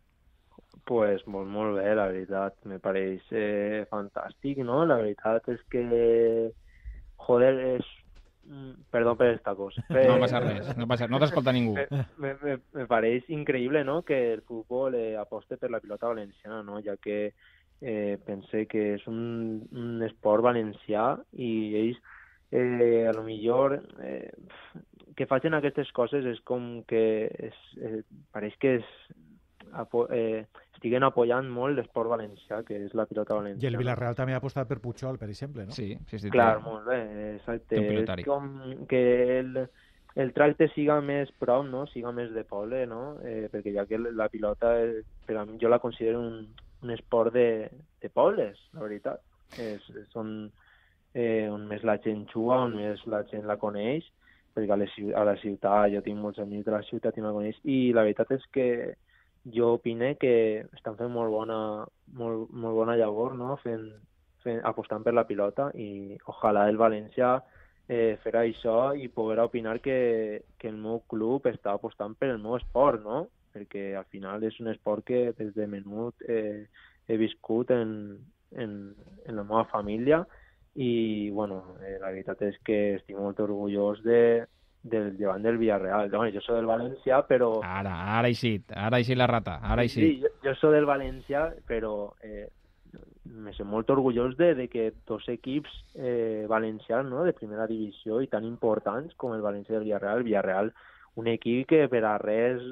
Pues 0.86 1.26
molt, 1.26 1.48
molt 1.50 1.76
bé, 1.80 1.90
la 1.98 2.08
veritat. 2.12 2.56
Me 2.70 2.78
pareix 2.82 3.26
eh, 3.34 3.84
fantàstic, 3.90 4.62
no? 4.64 4.84
La 4.86 5.00
veritat 5.02 5.48
és 5.52 5.62
que, 5.72 5.84
joder, 7.26 7.52
és... 7.76 7.92
mm, 8.46 8.86
Perdó 8.94 9.16
per 9.18 9.32
esta 9.34 9.54
cosa. 9.58 9.84
No 10.10 10.18
passa 10.22 10.40
res, 10.40 10.72
no, 10.78 10.86
passa, 10.86 11.10
no 11.10 11.20
t'escolta 11.22 11.52
ningú. 11.52 11.76
Me, 12.22 12.34
me, 12.42 12.58
me 12.78 12.86
pareix 12.86 13.28
increïble 13.28 13.84
no? 13.84 14.00
que 14.06 14.20
el 14.34 14.42
futbol 14.46 14.94
eh, 14.94 15.16
aposte 15.20 15.58
per 15.58 15.70
la 15.70 15.82
pilota 15.82 16.12
valenciana, 16.14 16.62
no? 16.62 16.80
ja 16.82 16.96
que 16.96 17.34
eh, 17.80 18.18
pense 18.24 18.66
que 18.66 18.94
és 18.94 19.06
un, 19.10 19.66
un 19.72 20.04
esport 20.06 20.44
valencià 20.46 21.10
i 21.32 21.50
ells 21.82 21.98
eh, 22.50 23.06
a 23.08 23.12
lo 23.12 23.22
millor 23.26 23.80
eh, 24.00 24.30
que 25.16 25.26
facin 25.26 25.56
aquestes 25.56 25.90
coses 25.96 26.24
és 26.28 26.40
com 26.44 26.82
que 26.88 27.02
és, 27.48 27.56
eh, 27.80 28.02
pareix 28.32 28.56
que 28.60 28.76
és, 28.80 28.90
eh, 30.10 30.46
estiguen 30.76 31.06
apoyant 31.06 31.48
molt 31.50 31.78
l'esport 31.78 32.12
valencià, 32.12 32.60
que 32.66 32.78
és 32.86 32.94
la 32.96 33.06
pilota 33.08 33.34
I 33.34 33.40
valenciana. 33.40 33.72
el 33.72 33.80
Villarreal 33.80 34.16
també 34.18 34.36
ha 34.36 34.40
apostat 34.42 34.68
per 34.68 34.78
Puigol, 34.84 35.18
per 35.18 35.28
exemple, 35.32 35.66
no? 35.66 35.74
Sí, 35.76 35.94
sí, 36.10 36.20
sí. 36.20 36.30
Clar, 36.32 36.60
molt 36.64 36.86
bé, 36.88 37.00
exacte. 37.34 37.80
És 37.80 38.24
com 38.26 38.50
que 38.90 39.02
el, 39.38 39.64
el 40.16 40.32
tracte 40.36 40.68
siga 40.74 41.00
més 41.04 41.32
prop, 41.40 41.64
no? 41.68 41.86
siga 41.92 42.12
més 42.16 42.32
de 42.36 42.44
poble, 42.48 42.84
no? 42.90 43.16
Eh, 43.24 43.48
perquè 43.52 43.74
ja 43.74 43.86
que 43.88 44.00
la 44.00 44.28
pilota, 44.32 44.76
eh, 44.80 45.02
per 45.26 45.40
a 45.40 45.46
mi, 45.48 45.58
jo 45.62 45.72
la 45.72 45.80
considero 45.82 46.20
un, 46.22 46.44
un 46.82 46.94
esport 46.94 47.34
de, 47.34 47.68
de 48.02 48.12
pobles, 48.12 48.60
la 48.76 48.84
veritat. 48.86 49.24
És, 49.62 49.84
són 50.12 50.50
eh, 51.14 51.48
on 51.48 51.66
més 51.70 51.84
la 51.86 51.98
gent 52.04 52.26
juga, 52.32 52.62
on 52.66 52.76
més 52.76 53.02
la 53.10 53.24
gent 53.30 53.46
la 53.48 53.58
coneix, 53.60 54.08
perquè 54.56 54.72
a, 54.72 54.78
les, 54.80 54.92
a 55.14 55.24
la 55.28 55.36
ciutat, 55.40 55.90
jo 55.92 56.00
tinc 56.04 56.20
molts 56.20 56.40
amics 56.40 56.64
de 56.68 56.72
la 56.74 56.84
ciutat 56.84 57.16
i 57.16 57.24
no 57.24 57.30
la 57.30 57.38
coneix, 57.40 57.60
i 57.64 57.92
la 57.96 58.06
veritat 58.06 58.32
és 58.36 58.46
que 58.52 58.68
jo 59.54 59.74
opine 59.76 60.14
que 60.20 60.66
estan 60.74 60.96
fent 60.98 61.12
molt 61.12 61.30
bona, 61.30 61.58
molt, 62.18 62.50
molt 62.50 62.78
bona 62.80 62.96
llavor, 62.98 63.36
no? 63.38 63.56
fent, 63.62 63.86
fent, 64.42 64.62
apostant 64.66 65.04
per 65.06 65.14
la 65.14 65.26
pilota 65.28 65.70
i 65.74 66.16
ojalà 66.32 66.66
el 66.70 66.80
València 66.80 67.36
eh, 67.88 68.16
fer 68.22 68.34
això 68.40 68.94
i 68.98 69.08
poder 69.08 69.38
opinar 69.44 69.78
que, 69.84 70.42
que 70.58 70.70
el 70.72 70.78
meu 70.80 71.02
club 71.10 71.46
està 71.50 71.76
apostant 71.76 72.16
per 72.18 72.32
el 72.34 72.42
meu 72.42 72.56
esport, 72.58 73.02
no? 73.02 73.26
Perquè 73.54 73.94
al 73.96 74.08
final 74.12 74.42
és 74.44 74.58
un 74.60 74.68
esport 74.72 75.06
que 75.06 75.30
des 75.38 75.54
de 75.54 75.68
menut 75.70 76.26
eh, 76.28 76.66
he 77.06 77.16
viscut 77.16 77.70
en, 77.70 78.18
en, 78.52 78.74
en 79.24 79.38
la 79.38 79.44
meva 79.46 79.64
família 79.70 80.24
i, 80.74 81.30
bueno, 81.30 81.62
eh, 81.80 81.96
la 82.02 82.10
veritat 82.10 82.42
és 82.50 82.58
que 82.66 82.98
estic 82.98 83.16
molt 83.16 83.40
orgullós 83.40 84.02
de, 84.04 84.44
del 84.90 85.16
llevant 85.18 85.42
del 85.42 85.58
Villarreal. 85.58 86.10
Bueno, 86.10 86.30
jo 86.34 86.40
soc 86.44 86.56
del 86.56 86.68
València, 86.68 87.22
però... 87.28 87.60
Ara, 87.62 87.94
ara 88.18 88.26
ha 88.26 88.32
eixit, 88.32 88.70
ara 88.72 88.96
ha 88.96 89.02
eixit 89.02 89.18
la 89.18 89.26
rata, 89.30 89.58
ara 89.62 89.82
ha 89.82 89.86
eixit. 89.88 90.02
Sí, 90.04 90.20
jo, 90.22 90.32
jo 90.44 90.54
soc 90.60 90.72
del 90.74 90.86
València, 90.88 91.48
però 91.68 92.12
eh, 92.22 92.48
me 93.24 93.52
sent 93.56 93.68
molt 93.68 93.90
orgullós 93.90 94.36
de, 94.38 94.54
de 94.54 94.68
que 94.72 94.92
dos 95.06 95.26
equips 95.28 95.72
eh, 95.94 96.46
valencians 96.48 97.10
no, 97.10 97.24
de 97.26 97.34
primera 97.36 97.66
divisió 97.66 98.20
i 98.22 98.30
tan 98.32 98.44
importants 98.46 99.14
com 99.16 99.34
el 99.34 99.42
València 99.44 99.74
i 99.74 99.80
el 99.80 99.88
Villarreal. 99.88 100.22
El 100.22 100.28
Villarreal, 100.30 100.72
un 101.16 101.26
equip 101.32 101.66
que 101.72 101.86
per 101.92 102.04
a 102.04 102.16
res 102.22 102.62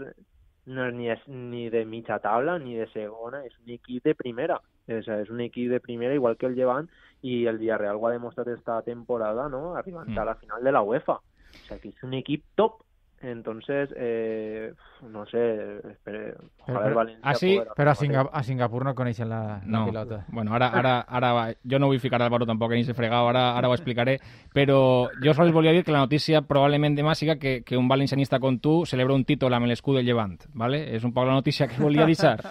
no 0.66 0.86
és 0.88 0.94
ni, 0.96 1.10
és 1.12 1.20
ni 1.28 1.66
de 1.68 1.84
mitja 1.84 2.16
taula 2.24 2.54
ni 2.58 2.76
de 2.78 2.86
segona, 2.92 3.42
és 3.44 3.52
un 3.60 3.74
equip 3.74 4.04
de 4.04 4.14
primera. 4.16 4.60
O 4.88 5.00
sea, 5.02 5.18
és 5.20 5.30
un 5.32 5.40
equip 5.40 5.70
de 5.72 5.80
primera 5.80 6.14
igual 6.14 6.36
que 6.36 6.46
el 6.46 6.54
Llevant 6.56 6.88
i 7.24 7.46
el 7.48 7.58
Villarreal 7.58 7.96
ho 7.96 8.06
ha 8.06 8.12
demostrat 8.12 8.48
esta 8.52 8.80
temporada, 8.82 9.48
no? 9.48 9.74
arribant 9.76 10.10
Mm. 10.10 10.18
a 10.18 10.24
la 10.24 10.34
final 10.36 10.62
de 10.62 10.72
la 10.72 10.82
UEFA. 10.82 11.18
O 11.62 11.66
sea, 11.68 11.78
que 11.78 11.88
es 11.88 12.02
un 12.02 12.14
equip 12.14 12.42
top. 12.54 12.82
Entonces, 13.22 13.88
eh, 13.96 14.74
no 15.08 15.24
sé, 15.24 15.78
espere, 15.90 16.34
ojalá 16.58 16.78
el 16.80 16.84
Pero- 16.84 16.94
Valencia 16.94 17.22
ah, 17.24 17.34
sí? 17.34 17.56
pueda- 17.56 17.74
Però 17.74 17.90
a, 17.90 17.94
Singa 17.94 18.20
a 18.30 18.42
Singapur 18.42 18.84
no 18.84 18.94
coneixen 18.94 19.30
la, 19.30 19.62
la 19.64 19.78
No, 19.78 19.86
pilota. 19.86 20.26
bueno, 20.28 20.52
ara, 20.54 20.66
ara, 20.68 21.00
ara 21.08 21.32
va. 21.32 21.46
jo 21.64 21.78
no 21.78 21.86
vull 21.86 22.00
ficar 22.00 22.20
Álvaro 22.20 22.44
tampoc 22.44 22.72
en 22.72 22.80
ese 22.80 22.92
fregado, 22.92 23.26
ara, 23.30 23.56
ara 23.56 23.70
ho 23.70 23.72
explicaré, 23.72 24.18
però 24.52 25.08
jo 25.24 25.32
sols 25.32 25.52
volia 25.54 25.72
dir 25.72 25.84
que 25.84 25.92
la 25.92 26.00
notícia 26.04 26.42
probablement 26.42 26.98
demà 26.98 27.14
siga 27.14 27.36
que, 27.36 27.62
que 27.64 27.78
un 27.78 27.88
valencianista 27.88 28.38
com 28.38 28.58
tu 28.58 28.84
celebra 28.84 29.14
un 29.14 29.24
títol 29.24 29.54
amb 29.54 29.66
l'escut 29.72 29.96
del 29.96 30.04
Llevant, 30.04 30.36
¿vale? 30.52 30.94
És 30.94 31.02
un 31.04 31.14
poc 31.14 31.24
la 31.24 31.32
notícia 31.32 31.66
que 31.66 31.80
volia 31.80 32.04
deixar. 32.04 32.42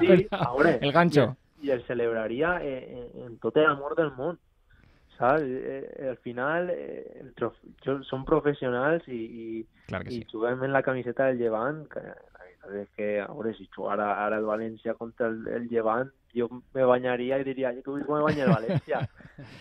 Sí, 0.00 0.26
a 0.30 0.50
veure, 0.54 0.78
El 0.80 0.92
gancho. 0.92 1.36
I, 1.60 1.66
i 1.66 1.70
el 1.72 1.84
celebraria 1.84 2.56
eh, 2.62 3.10
en, 3.12 3.22
en 3.26 3.38
tot 3.38 3.56
l'amor 3.56 3.94
del 3.96 4.12
món. 4.16 4.38
Saps? 5.16 5.42
Eh, 5.42 5.94
eh, 5.98 6.08
al 6.10 6.18
final 6.18 6.70
eh, 6.70 7.20
el 7.22 7.32
trof... 7.38 7.56
jo, 7.84 7.98
són 8.04 8.24
professionals 8.28 9.06
i, 9.08 9.20
i, 9.24 9.66
Clar 9.88 10.02
que 10.04 10.12
i 10.12 10.18
sí. 10.20 10.26
juguem 10.32 10.64
en 10.66 10.72
la 10.74 10.82
camiseta 10.84 11.30
del 11.30 11.38
Llevant, 11.40 11.86
que 11.92 12.02
la 12.04 12.42
veritat 12.42 12.74
és 12.82 12.90
que, 12.98 13.08
a 13.22 13.30
veure, 13.32 13.54
si 13.56 13.68
jugara 13.74 14.10
ara 14.26 14.36
el 14.42 14.44
València 14.48 14.94
contra 14.98 15.30
el, 15.32 15.40
el 15.48 15.68
Llevant, 15.72 16.10
jo 16.36 16.50
me 16.74 16.84
banyaria 16.84 17.38
i 17.40 17.46
diria, 17.46 17.70
jo 17.72 17.80
que 17.86 17.94
vull 17.94 18.04
que 18.04 18.12
me 18.12 18.20
banya 18.26 18.44
el 18.44 18.52
València. 18.52 19.00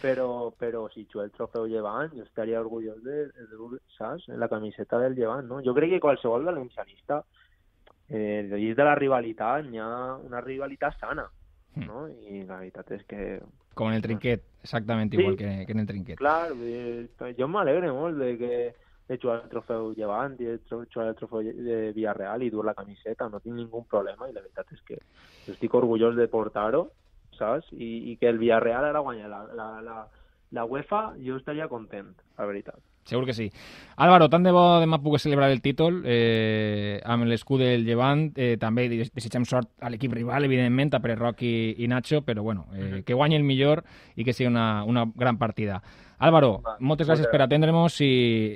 però, 0.02 0.28
però 0.62 0.84
si 0.92 1.06
juga 1.08 1.24
el 1.30 1.32
trofeu 1.32 1.70
Llevant, 1.72 2.12
jo 2.18 2.26
estaria 2.28 2.60
orgullós 2.60 3.00
de, 3.06 3.22
de 3.32 3.48
dur, 3.54 3.80
saps? 3.96 4.28
En 4.28 4.40
la 4.44 4.50
camiseta 4.52 5.00
del 5.00 5.16
Llevant, 5.16 5.48
no? 5.48 5.62
Jo 5.64 5.74
crec 5.78 5.96
que 5.96 6.04
qualsevol 6.04 6.44
valencianista 6.52 7.22
eh, 8.10 8.44
dins 8.52 8.76
de 8.76 8.84
la 8.84 8.96
rivalitat 9.00 9.72
hi 9.72 9.80
ha 9.80 9.90
una 10.20 10.44
rivalitat 10.44 11.00
sana, 11.00 11.30
Mm. 11.76 11.86
no? 11.90 12.06
I 12.08 12.44
la 12.48 12.62
veritat 12.62 12.92
és 12.96 13.02
que, 13.04 13.24
Com 13.75 13.89
en 13.91 13.96
el 14.00 14.01
trinquet, 14.01 14.41
exactament 14.63 15.12
Sí. 15.12 15.20
igual 15.20 15.36
que, 15.38 15.65
que 15.67 15.72
en 15.74 15.79
el 15.79 15.88
trinquet. 15.88 16.17
clar, 16.17 16.53
vull 16.53 16.65
dir, 16.65 17.36
jo 17.38 17.48
m'alegre 17.48 17.91
molt 17.91 18.17
de 18.17 18.38
que 18.39 18.75
de 19.08 19.17
jugar 19.22 19.44
el 19.44 19.50
trofeu 19.50 19.91
Llevant 19.94 20.34
i 20.41 20.46
de 20.46 20.58
tro- 20.65 20.86
jugar 20.91 21.10
el 21.10 21.15
trofeu 21.15 21.44
de 21.44 21.91
Villarreal 21.94 22.41
i 22.41 22.50
dur 22.50 22.63
la 22.65 22.74
camiseta, 22.74 23.27
no 23.29 23.39
tinc 23.39 23.53
ningú 23.55 23.84
problema 23.86 24.27
i 24.29 24.34
la 24.34 24.41
veritat 24.41 24.72
és 24.74 24.82
que 24.82 24.98
estic 25.51 25.74
orgullós 25.77 26.15
de 26.15 26.27
portar-ho, 26.27 26.88
saps? 27.38 27.67
I, 27.74 28.12
I 28.13 28.17
que 28.17 28.29
el 28.32 28.39
Villarreal 28.39 28.86
ara 28.86 29.00
guanya 29.05 29.27
la, 29.27 29.44
la, 29.53 29.82
la, 29.82 30.08
la 30.51 30.65
UEFA, 30.65 31.13
jo 31.22 31.36
estaria 31.38 31.67
content, 31.67 32.15
la 32.38 32.46
veritat. 32.46 32.79
Segur 33.06 33.26
que 33.28 33.34
sí. 33.38 33.52
Álvaro, 34.02 34.28
tant 34.34 34.42
de 34.44 34.50
bo 34.52 34.80
demà 34.82 34.98
pugues 34.98 35.22
celebrar 35.22 35.52
el 35.54 35.62
títol 35.62 36.00
eh, 36.10 37.00
amb 37.06 37.28
l'escut 37.30 37.62
del 37.62 37.84
Llevant. 37.86 38.32
Eh, 38.36 38.56
també 38.58 38.88
des- 38.90 39.12
desitgem 39.14 39.46
sort 39.46 39.70
a 39.86 39.92
l'equip 39.94 40.12
rival, 40.18 40.44
evidentment, 40.48 40.90
a 40.98 41.00
Pere 41.04 41.16
Roc 41.16 41.44
i, 41.46 41.76
i 41.78 41.88
Nacho, 41.88 42.24
però 42.26 42.42
bueno, 42.42 42.66
eh, 42.74 43.04
que 43.06 43.14
guanyi 43.14 43.38
el 43.38 43.44
millor 43.46 43.84
i 44.16 44.26
que 44.26 44.34
sigui 44.34 44.50
una, 44.50 44.84
una 44.84 45.06
gran 45.14 45.38
partida. 45.38 45.82
Álvaro, 46.18 46.62
Va, 46.64 46.78
moltes 46.80 47.06
moltes 47.06 47.08
gràcies 47.12 47.30
per 47.32 47.42
atendre'ns 47.44 48.00
i 48.02 48.12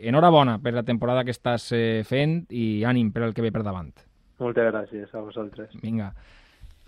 enhorabona 0.10 0.58
per 0.63 0.74
la 0.74 0.84
temporada 0.88 1.24
que 1.27 1.32
estàs 1.36 1.70
eh, 1.75 2.03
fent 2.08 2.46
i 2.50 2.84
ànim 2.88 3.12
per 3.13 3.24
el 3.27 3.34
que 3.36 3.44
ve 3.46 3.51
per 3.51 3.62
davant. 3.63 3.91
Moltes 4.39 4.65
gràcies 4.74 5.13
a 5.13 5.20
vosaltres. 5.22 5.70
Vinga. 5.84 6.13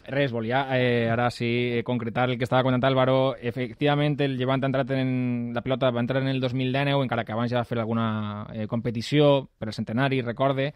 Res, 0.08 0.32
volia 0.34 0.66
eh, 0.78 1.08
ara 1.12 1.30
sí 1.30 1.46
eh, 1.78 1.84
concretar 1.84 2.30
el 2.30 2.38
que 2.38 2.44
estava 2.44 2.64
comentant 2.64 2.90
Álvaro. 2.90 3.36
Efectivament, 3.40 4.18
el 4.22 4.38
Llevant 4.38 4.64
ha 4.64 4.70
entrat 4.72 4.90
en... 4.98 5.52
La 5.54 5.62
pilota 5.62 5.92
va 5.92 6.02
entrar 6.02 6.22
en 6.24 6.30
el 6.30 6.40
2019, 6.42 7.04
encara 7.04 7.24
que 7.24 7.32
abans 7.36 7.52
ja 7.52 7.60
va 7.62 7.66
fer 7.70 7.78
alguna 7.80 8.48
eh, 8.54 8.66
competició 8.68 9.48
per 9.60 9.70
el 9.70 9.74
centenari, 9.78 10.22
recorde. 10.26 10.72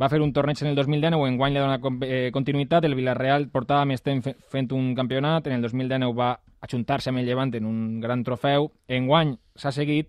Va 0.00 0.08
fer 0.08 0.20
un 0.22 0.30
torneig 0.32 0.60
en 0.62 0.68
el 0.70 0.76
2019, 0.78 1.26
en 1.28 1.36
guany 1.36 1.56
li 1.58 1.64
com- 1.82 1.98
eh, 2.06 2.30
continuïtat. 2.32 2.84
El 2.86 2.94
Villarreal 2.94 3.48
portava 3.50 3.84
més 3.90 4.02
temps 4.06 4.22
fe- 4.24 4.36
fent 4.48 4.70
un 4.72 4.94
campionat. 4.94 5.48
En 5.50 5.58
el 5.58 5.62
2019 5.66 6.14
va 6.14 6.36
ajuntar-se 6.62 7.10
amb 7.10 7.18
el 7.18 7.26
Llevant 7.26 7.52
en 7.58 7.66
un 7.66 8.00
gran 8.00 8.22
trofeu. 8.22 8.70
En 8.86 9.08
guany 9.10 9.34
s'ha 9.56 9.72
seguit 9.72 10.08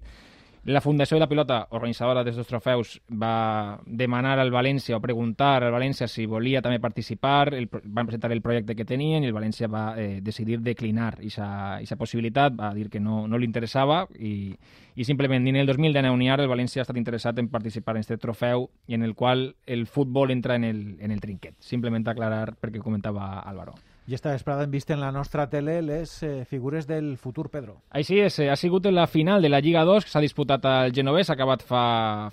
la 0.63 0.81
Fundació 0.81 1.15
de 1.15 1.21
la 1.23 1.27
Pilota, 1.27 1.55
organitzadora 1.73 2.21
d'aquests 2.21 2.49
trofeus, 2.49 2.91
va 3.17 3.79
demanar 3.85 4.35
al 4.39 4.51
València 4.53 4.93
o 4.93 5.01
preguntar 5.01 5.63
al 5.63 5.73
València 5.73 6.05
si 6.05 6.27
volia 6.29 6.61
també 6.61 6.77
participar, 6.79 7.55
el, 7.57 7.65
van 7.71 8.05
presentar 8.05 8.29
el 8.31 8.43
projecte 8.45 8.75
que 8.77 8.85
tenien 8.85 9.23
i 9.23 9.31
el 9.31 9.33
València 9.33 9.67
va 9.71 9.95
eh, 9.97 10.19
decidir 10.21 10.59
declinar 10.61 11.15
aquesta 11.17 11.97
possibilitat, 11.97 12.53
va 12.59 12.75
dir 12.77 12.91
que 12.93 13.01
no, 13.01 13.25
no 13.27 13.41
li 13.41 13.49
interessava 13.49 14.03
i, 14.19 14.53
i 14.93 15.07
simplement 15.07 15.47
en 15.49 15.57
el 15.57 15.65
2019 15.65 16.17
ni 16.21 16.29
ara 16.29 16.45
el 16.45 16.51
València 16.51 16.83
ha 16.83 16.85
estat 16.85 16.99
interessat 17.01 17.41
en 17.41 17.49
participar 17.49 17.95
en 17.97 18.05
aquest 18.05 18.21
trofeu 18.21 18.69
i 18.85 18.99
en 18.99 19.01
el 19.01 19.15
qual 19.15 19.55
el 19.65 19.87
futbol 19.87 20.29
entra 20.29 20.61
en 20.61 20.69
el, 20.69 20.83
en 21.01 21.09
el 21.09 21.21
trinquet. 21.21 21.57
Simplement 21.57 22.05
aclarar 22.05 22.51
perquè 22.53 22.85
comentava 22.85 23.39
Álvaro. 23.39 23.73
I 24.11 24.15
esta 24.15 24.33
vesprada 24.33 24.65
hem 24.65 24.71
vist 24.73 24.89
en 24.91 24.99
la 24.99 25.09
nostra 25.15 25.45
tele 25.47 25.77
les 25.81 26.17
eh, 26.27 26.43
figures 26.43 26.83
del 26.83 27.13
futur, 27.15 27.45
Pedro. 27.47 27.77
Així 27.95 28.17
és, 28.19 28.41
eh, 28.43 28.49
ha 28.51 28.57
sigut 28.59 28.89
la 28.91 29.05
final 29.07 29.39
de 29.41 29.47
la 29.47 29.61
Lliga 29.63 29.85
2 29.87 30.03
que 30.03 30.11
s'ha 30.11 30.19
disputat 30.19 30.67
al 30.67 30.91
Genovès, 30.91 31.29
ha 31.29 31.37
acabat 31.37 31.63
fa, 31.63 31.85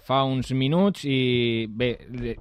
fa 0.02 0.24
uns 0.26 0.50
minuts 0.50 1.06
i 1.06 1.68
bé, 1.70 1.92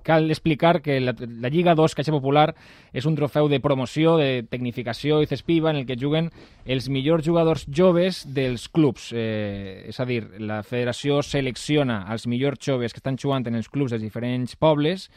cal 0.02 0.26
explicar 0.34 0.82
que 0.82 0.98
la, 1.04 1.14
la 1.14 1.54
Lliga 1.54 1.78
2 1.78 2.00
Caixa 2.00 2.16
Popular 2.16 2.48
és 2.90 3.06
un 3.06 3.14
trofeu 3.14 3.46
de 3.46 3.62
promoció, 3.62 4.18
de 4.18 4.42
tecnificació 4.50 5.22
i 5.22 5.30
cespiva 5.30 5.70
en 5.70 5.84
el 5.84 5.86
que 5.86 6.02
juguen 6.02 6.32
els 6.66 6.90
millors 6.90 7.30
jugadors 7.30 7.70
joves 7.70 8.26
dels 8.26 8.66
clubs. 8.74 9.12
Eh, 9.14 9.86
és 9.94 10.02
a 10.02 10.10
dir, 10.10 10.24
la 10.42 10.64
federació 10.66 11.22
selecciona 11.22 12.08
els 12.10 12.26
millors 12.26 12.58
joves 12.58 12.90
que 12.90 13.06
estan 13.06 13.22
jugant 13.22 13.46
en 13.46 13.62
els 13.62 13.70
clubs 13.70 13.94
dels 13.94 14.02
diferents 14.02 14.58
pobles 14.58 15.12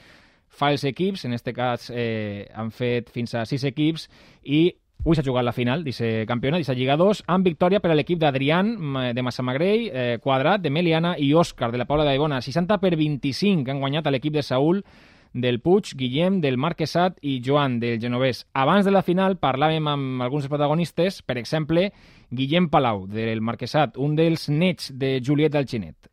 fa 0.50 0.72
els 0.74 0.82
equips, 0.84 1.24
en 1.24 1.32
este 1.32 1.52
cas 1.54 1.88
eh, 1.94 2.48
han 2.54 2.70
fet 2.74 3.08
fins 3.14 3.34
a 3.38 3.46
sis 3.46 3.62
equips 3.64 4.08
i 4.44 4.66
avui 5.00 5.16
s'ha 5.16 5.22
jugat 5.24 5.46
la 5.46 5.54
final 5.56 5.80
d'aquest 5.86 6.26
campionat, 6.28 6.58
d'aquesta 6.58 6.74
Lliga 6.76 6.96
2, 7.00 7.22
amb 7.32 7.46
victòria 7.46 7.80
per 7.80 7.92
a 7.92 7.94
l'equip 7.96 8.18
d'Adrián 8.20 8.74
m- 8.76 9.04
de 9.16 9.22
Massamagrell, 9.24 9.86
eh, 9.88 10.18
Quadrat, 10.20 10.60
de 10.60 10.68
Meliana 10.68 11.14
i 11.16 11.30
Òscar 11.32 11.70
de 11.72 11.78
la 11.80 11.86
Paula 11.88 12.04
d'Aibona. 12.04 12.42
60 12.42 12.76
per 12.82 12.96
25 13.00 13.64
que 13.64 13.70
han 13.72 13.80
guanyat 13.80 14.06
a 14.06 14.10
l'equip 14.12 14.34
de 14.34 14.42
Saúl 14.42 14.82
del 15.32 15.60
Puig, 15.62 15.94
Guillem, 15.96 16.40
del 16.42 16.58
Marquesat 16.58 17.16
i 17.22 17.38
Joan 17.40 17.78
del 17.80 18.00
Genovès. 18.02 18.44
Abans 18.52 18.84
de 18.84 18.90
la 18.90 19.00
final 19.06 19.38
parlàvem 19.38 19.86
amb 19.88 20.20
alguns 20.26 20.48
protagonistes, 20.50 21.22
per 21.22 21.38
exemple, 21.38 21.92
Guillem 22.30 22.68
Palau, 22.68 23.06
del 23.06 23.40
Marquesat, 23.40 23.96
un 23.96 24.16
dels 24.18 24.48
nets 24.50 24.90
de 24.98 25.20
Juliet 25.24 25.54
Alginet. 25.54 26.09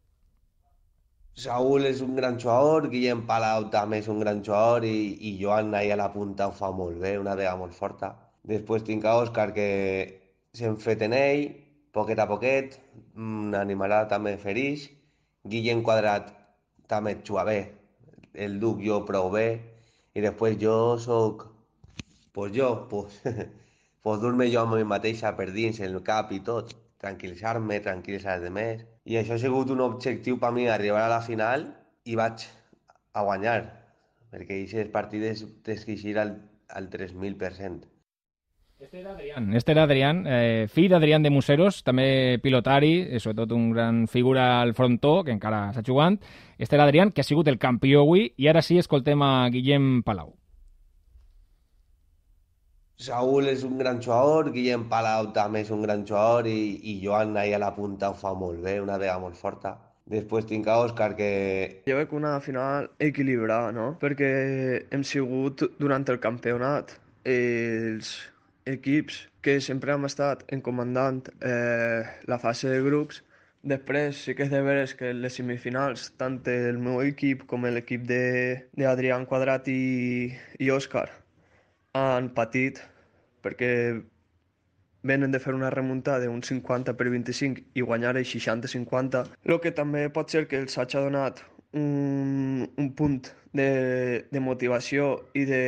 Saúl 1.37 1.83
és 1.85 1.99
un 2.01 2.15
gran 2.17 2.39
jugador, 2.41 2.87
Guillem 2.89 3.19
Palau 3.29 3.67
també 3.73 3.99
és 4.01 4.07
un 4.09 4.23
gran 4.23 4.39
jugador 4.45 4.85
i, 4.89 4.93
i 5.21 5.35
Joan 5.37 5.75
ahí 5.77 5.91
a 5.93 5.97
la 5.99 6.07
punta 6.09 6.47
ho 6.49 6.53
fa 6.59 6.71
molt 6.73 6.97
bé, 7.03 7.11
una 7.21 7.35
vega 7.37 7.51
molt 7.59 7.75
forta. 7.77 8.09
Després 8.51 8.87
tinc 8.87 9.05
a 9.05 9.13
Òscar 9.21 9.51
que 9.53 9.67
s'hem 10.57 10.79
fet 10.81 11.05
en 11.05 11.13
ell, 11.13 11.43
poquet 11.93 12.17
a 12.17 12.25
poquet, 12.31 12.79
un 13.27 13.53
animalà 13.59 14.01
també 14.09 14.33
ferix, 14.41 14.87
Guillem 15.45 15.85
Quadrat 15.85 16.33
també 16.89 17.19
juga 17.21 17.45
bé, 17.51 17.59
el 18.33 18.57
Duc 18.65 18.81
jo 18.89 19.03
prou 19.05 19.29
bé, 19.37 19.47
i 20.17 20.25
després 20.25 20.57
jo 20.65 20.75
sóc, 21.05 21.45
pues 22.33 22.57
jo, 22.57 22.73
pues, 22.89 23.21
pues 24.01 24.25
dur-me 24.25 24.49
jo 24.49 24.65
amb 24.65 24.79
mi 24.79 24.89
mateixa 24.97 25.37
per 25.37 25.51
dins 25.53 25.85
el 25.85 26.01
cap 26.01 26.33
i 26.33 26.41
tot, 26.49 26.73
tranquil·litzar-me, 27.05 27.83
tranquil·litzar 27.85 28.39
els 28.39 28.49
demés. 28.49 28.87
I 29.07 29.15
això 29.15 29.37
ha 29.37 29.39
sigut 29.39 29.69
un 29.71 29.79
objectiu 29.85 30.35
per 30.39 30.51
mi, 30.51 30.65
arribar 30.67 31.05
a 31.05 31.11
la 31.13 31.21
final 31.23 31.69
i 32.03 32.15
vaig 32.19 32.43
a 33.15 33.23
guanyar, 33.23 33.59
perquè 34.31 34.57
aquestes 34.57 34.89
partides 34.91 35.45
tens 35.63 35.85
que 35.87 35.95
eixir 35.95 36.17
al, 36.19 36.33
al 36.67 36.89
3.000%. 36.91 37.87
Este 38.79 38.99
era 38.99 39.13
Adrián, 39.13 39.55
este 39.55 39.71
era 39.71 39.83
Adrián 39.87 40.19
eh, 40.27 40.67
fill 40.69 40.91
d'Adrián 40.91 41.23
de 41.23 41.31
Museros, 41.33 41.79
també 41.87 42.37
pilotari, 42.43 42.91
eh, 43.07 43.21
sobretot 43.23 43.55
un 43.55 43.71
gran 43.71 44.03
figura 44.11 44.59
al 44.61 44.75
frontó, 44.77 45.23
que 45.23 45.33
encara 45.33 45.69
està 45.71 45.81
jugant. 45.87 46.19
Este 46.59 46.75
era 46.75 46.85
Adrián, 46.85 47.09
que 47.11 47.23
ha 47.23 47.29
sigut 47.29 47.47
el 47.47 47.57
campió 47.57 48.03
avui, 48.03 48.27
i 48.37 48.51
ara 48.51 48.61
sí 48.61 48.77
escoltem 48.77 49.23
a 49.25 49.47
Guillem 49.49 50.03
Palau. 50.05 50.35
Saúl 52.97 53.45
és 53.45 53.61
un 53.61 53.77
gran 53.77 53.99
jugador, 54.01 54.47
Guillem 54.53 54.87
Palau 54.89 55.27
també 55.33 55.59
és 55.61 55.67
un 55.69 55.83
gran 55.85 56.01
jugador 56.09 56.47
i, 56.49 56.61
i 56.81 56.95
Joan 57.03 57.35
ahí 57.37 57.51
a 57.53 57.59
la 57.61 57.75
punta 57.75 58.07
ho 58.09 58.15
fa 58.17 58.31
molt 58.33 58.63
bé, 58.63 58.79
una 58.81 58.95
vega 58.97 59.19
molt 59.21 59.37
forta. 59.37 59.75
Després 60.09 60.47
tinc 60.49 60.65
a 60.65 60.79
Òscar 60.81 61.11
que 61.19 61.27
Jo 61.85 61.97
veig 61.99 62.15
una 62.17 62.31
final 62.41 62.87
equilibrada, 63.07 63.69
no? 63.75 63.91
Perquè 64.01 64.31
hem 64.89 65.03
sigut 65.05 65.61
durant 65.77 66.07
el 66.09 66.17
campionat 66.23 66.95
els 67.35 68.15
equips 68.65 69.21
que 69.45 69.59
sempre 69.61 69.93
hem 69.93 70.09
estat 70.09 70.41
encomandant 70.57 71.21
eh, 71.37 72.01
la 72.25 72.41
fase 72.41 72.73
de 72.73 72.81
grups. 72.87 73.21
Després 73.61 74.23
sí 74.25 74.33
que 74.33 74.47
és 74.47 74.51
de 74.55 74.63
veres 74.65 74.97
que 74.97 75.13
les 75.13 75.37
semifinals, 75.37 76.09
tant 76.17 76.41
el 76.49 76.81
meu 76.81 77.05
equip 77.05 77.45
com 77.45 77.69
l'equip 77.69 78.09
d'Adrián 78.09 79.29
Quadrat 79.29 79.69
i, 79.69 80.33
i 80.57 80.73
Òscar 80.73 81.09
han 81.97 82.29
patit 82.37 82.81
perquè 83.45 83.71
venen 85.07 85.31
de 85.31 85.39
fer 85.39 85.53
una 85.55 85.69
remuntada 85.73 86.25
d'un 86.25 86.41
50 86.43 86.95
per 86.99 87.09
25 87.09 87.63
i 87.79 87.85
guanyar 87.85 88.15
el 88.17 88.25
60-50, 88.25 89.23
el 89.45 89.59
que 89.63 89.71
també 89.71 90.07
pot 90.13 90.33
ser 90.33 90.47
que 90.51 90.59
els 90.63 90.77
hagi 90.77 90.99
donat 91.03 91.43
un, 91.77 92.67
un 92.77 92.91
punt 92.97 93.21
de, 93.53 94.27
de 94.31 94.39
motivació 94.43 95.07
i 95.33 95.45
de, 95.49 95.63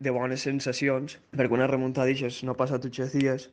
de 0.00 0.14
bones 0.14 0.44
sensacions, 0.46 1.18
perquè 1.36 1.58
una 1.58 1.68
remuntada 1.70 2.08
d'aixes 2.08 2.42
no 2.48 2.56
passa 2.58 2.80
tots 2.82 3.04
els 3.04 3.14
dies, 3.14 3.48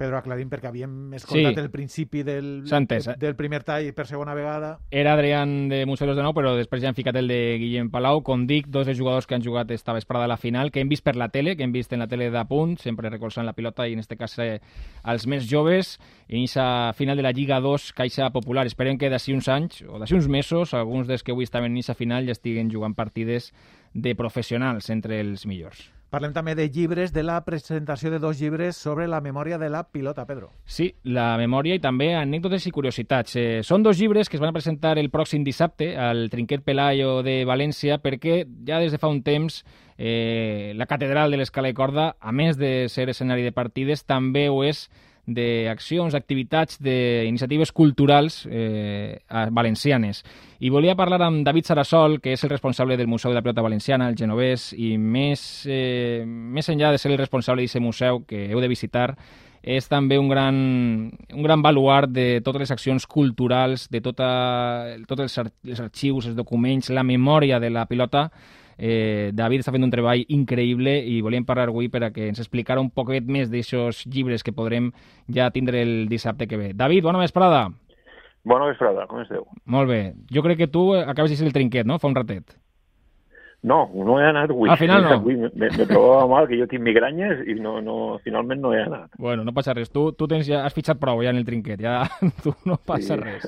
Pedro, 0.00 0.16
aclarim 0.16 0.48
perquè 0.48 0.70
havíem 0.70 1.12
escoltat 1.18 1.58
Sí. 1.58 1.60
el 1.60 1.68
principi 1.70 2.22
del, 2.24 2.62
entès, 2.72 3.10
eh? 3.12 3.14
del 3.20 3.36
primer 3.36 3.60
tall 3.66 3.90
per 3.92 4.06
segona 4.08 4.32
vegada. 4.34 4.78
Era 4.90 5.12
Adrián 5.12 5.68
de 5.68 5.84
Museros 5.84 6.16
de 6.16 6.22
nou, 6.24 6.32
però 6.32 6.54
després 6.56 6.80
ja 6.82 6.88
han 6.88 6.96
ficat 6.96 7.18
el 7.20 7.28
de 7.28 7.58
Guillem 7.60 7.90
Palau. 7.92 8.22
Com 8.24 8.46
dic, 8.48 8.68
dos 8.72 8.86
dels 8.88 8.96
jugadors 8.98 9.26
que 9.28 9.36
han 9.36 9.44
jugat 9.44 9.70
esta 9.76 9.92
vesprada 9.92 10.24
a 10.24 10.28
la 10.32 10.38
final, 10.40 10.70
que 10.72 10.80
hem 10.80 10.88
vist 10.88 11.04
per 11.04 11.16
la 11.20 11.28
tele, 11.28 11.56
que 11.56 11.64
hem 11.68 11.72
vist 11.72 11.92
en 11.92 12.00
la 12.00 12.08
tele 12.08 12.30
de 12.30 12.44
punt, 12.48 12.78
sempre 12.80 13.10
recolzant 13.10 13.44
la 13.46 13.52
pilota 13.52 13.86
i 13.86 13.92
en 13.92 13.98
este 14.00 14.16
cas 14.16 14.38
eh, 14.38 14.60
els 15.04 15.26
més 15.26 15.44
joves, 15.50 15.98
en 16.28 16.38
aquesta 16.40 16.92
final 16.96 17.16
de 17.16 17.22
la 17.22 17.32
Lliga 17.32 17.60
2 17.60 17.92
Caixa 17.92 18.30
Popular. 18.30 18.64
Esperem 18.66 18.96
que 18.96 19.10
d'ací 19.12 19.34
uns 19.36 19.48
anys 19.52 19.82
o 19.86 19.98
d'ací 20.00 20.14
uns 20.16 20.28
mesos, 20.28 20.72
alguns 20.72 21.06
dels 21.06 21.22
que 21.22 21.32
avui 21.32 21.44
estaven 21.44 21.72
en 21.72 21.76
aquesta 21.78 21.94
final 21.94 22.24
ja 22.24 22.32
estiguen 22.32 22.70
jugant 22.72 22.94
partides 22.96 23.52
de 23.92 24.14
professionals 24.14 24.88
entre 24.88 25.20
els 25.20 25.44
millors. 25.46 25.90
Parlem 26.10 26.32
també 26.34 26.56
de 26.58 26.66
llibres, 26.66 27.12
de 27.14 27.22
la 27.22 27.36
presentació 27.46 28.10
de 28.10 28.18
dos 28.18 28.40
llibres 28.40 28.74
sobre 28.76 29.06
la 29.06 29.20
memòria 29.22 29.58
de 29.58 29.68
la 29.70 29.84
pilota, 29.86 30.24
Pedro. 30.26 30.48
Sí, 30.66 30.88
la 31.04 31.36
memòria 31.38 31.76
i 31.78 31.82
també 31.82 32.08
anècdotes 32.18 32.66
i 32.66 32.72
curiositats. 32.74 33.36
Eh, 33.38 33.60
són 33.62 33.84
dos 33.86 34.00
llibres 34.00 34.28
que 34.28 34.34
es 34.36 34.42
van 34.42 34.52
presentar 34.52 34.96
el 34.98 35.12
pròxim 35.14 35.44
dissabte 35.46 35.92
al 35.94 36.26
Trinquet 36.32 36.64
Pelayo 36.66 37.20
de 37.22 37.44
València 37.46 38.00
perquè 38.02 38.42
ja 38.66 38.80
des 38.82 38.90
de 38.90 38.98
fa 38.98 39.06
un 39.06 39.22
temps 39.22 39.62
eh, 39.98 40.72
la 40.74 40.90
catedral 40.90 41.30
de 41.30 41.38
l'Escala 41.38 41.70
i 41.70 41.78
Corda, 41.78 42.16
a 42.18 42.32
més 42.32 42.58
de 42.58 42.88
ser 42.90 43.06
escenari 43.12 43.46
de 43.46 43.54
partides, 43.54 44.02
també 44.02 44.48
ho 44.50 44.64
és 44.66 44.88
d'accions, 45.34 46.14
activitats, 46.14 46.78
d'iniciatives 46.82 47.72
culturals 47.72 48.42
eh, 48.50 49.20
valencianes. 49.50 50.24
I 50.60 50.70
volia 50.70 50.96
parlar 50.96 51.22
amb 51.24 51.44
David 51.46 51.70
Sarasol, 51.70 52.18
que 52.20 52.34
és 52.36 52.44
el 52.44 52.50
responsable 52.52 52.96
del 52.96 53.08
Museu 53.08 53.30
de 53.30 53.38
la 53.38 53.42
Pilota 53.42 53.64
Valenciana, 53.64 54.08
el 54.08 54.18
genovès, 54.18 54.70
i 54.76 54.96
més, 54.98 55.64
eh, 55.66 56.24
més 56.26 56.68
enllà 56.68 56.90
de 56.92 56.98
ser 56.98 57.12
el 57.12 57.18
responsable 57.18 57.62
d'aquest 57.62 57.84
museu 57.84 58.24
que 58.28 58.48
heu 58.50 58.60
de 58.60 58.68
visitar, 58.68 59.14
és 59.62 59.88
també 59.88 60.18
un 60.18 60.28
gran, 60.28 60.56
un 61.12 61.42
gran 61.42 61.62
baluart 61.62 62.08
de 62.10 62.40
totes 62.44 62.64
les 62.64 62.70
accions 62.72 63.06
culturals, 63.06 63.88
de 63.92 64.00
tota, 64.00 64.96
tots 65.08 65.26
els, 65.26 65.36
els 65.68 65.82
arxius, 65.84 66.30
els 66.30 66.36
documents, 66.36 66.88
la 66.90 67.04
memòria 67.04 67.60
de 67.60 67.70
la 67.70 67.84
pilota. 67.86 68.30
Eh, 68.80 69.28
David 69.36 69.60
està 69.60 69.74
fent 69.74 69.84
un 69.84 69.92
treball 69.92 70.22
increïble 70.32 70.94
i 71.04 71.18
volíem 71.20 71.44
parlar 71.44 71.68
avui 71.68 71.90
per 71.92 72.00
a 72.06 72.10
que 72.14 72.30
ens 72.30 72.40
explicara 72.40 72.80
un 72.80 72.88
poquet 72.88 73.26
més 73.28 73.50
d'aixòs 73.52 74.06
llibres 74.08 74.42
que 74.46 74.56
podrem 74.56 74.88
ja 75.28 75.50
tindre 75.52 75.82
el 75.84 76.08
dissabte 76.08 76.48
que 76.48 76.56
ve. 76.56 76.72
David, 76.72 77.04
bona 77.04 77.20
vesprada. 77.20 77.66
Bona 78.48 78.70
vesprada, 78.70 79.04
com 79.10 79.20
esteu? 79.20 79.44
Molt 79.68 79.90
bé. 79.90 80.00
Jo 80.32 80.40
crec 80.46 80.62
que 80.64 80.72
tu 80.72 80.94
acabes 80.96 81.30
de 81.30 81.36
ser 81.36 81.46
el 81.50 81.52
trinquet, 81.52 81.84
no? 81.84 82.00
Fa 82.00 82.08
un 82.08 82.16
ratet. 82.16 82.56
No, 83.62 83.90
no 83.92 84.16
he 84.16 84.24
anat 84.24 84.48
avui. 84.54 84.70
Al 84.72 84.78
final 84.80 85.04
no. 85.04 85.10
Avui 85.18 85.36
me, 85.36 85.50
me 85.52 85.84
trobava 85.84 86.24
mal, 86.30 86.46
que 86.48 86.56
jo 86.56 86.64
tinc 86.70 86.80
migranyes 86.80 87.42
i 87.44 87.58
no, 87.60 87.76
no, 87.84 88.16
finalment 88.24 88.62
no 88.64 88.72
he 88.72 88.80
anat. 88.80 89.12
Bueno, 89.20 89.44
no 89.44 89.52
passa 89.52 89.74
res. 89.76 89.92
Tu, 89.92 90.06
tu 90.16 90.28
tens 90.30 90.48
ja, 90.48 90.62
has 90.64 90.76
fitxat 90.76 91.00
prou 91.02 91.20
ja 91.20 91.34
en 91.34 91.42
el 91.42 91.44
trinquet, 91.44 91.82
ja 91.84 92.06
tu 92.44 92.54
no 92.64 92.78
passa 92.80 93.18
sí. 93.18 93.20
res. 93.20 93.44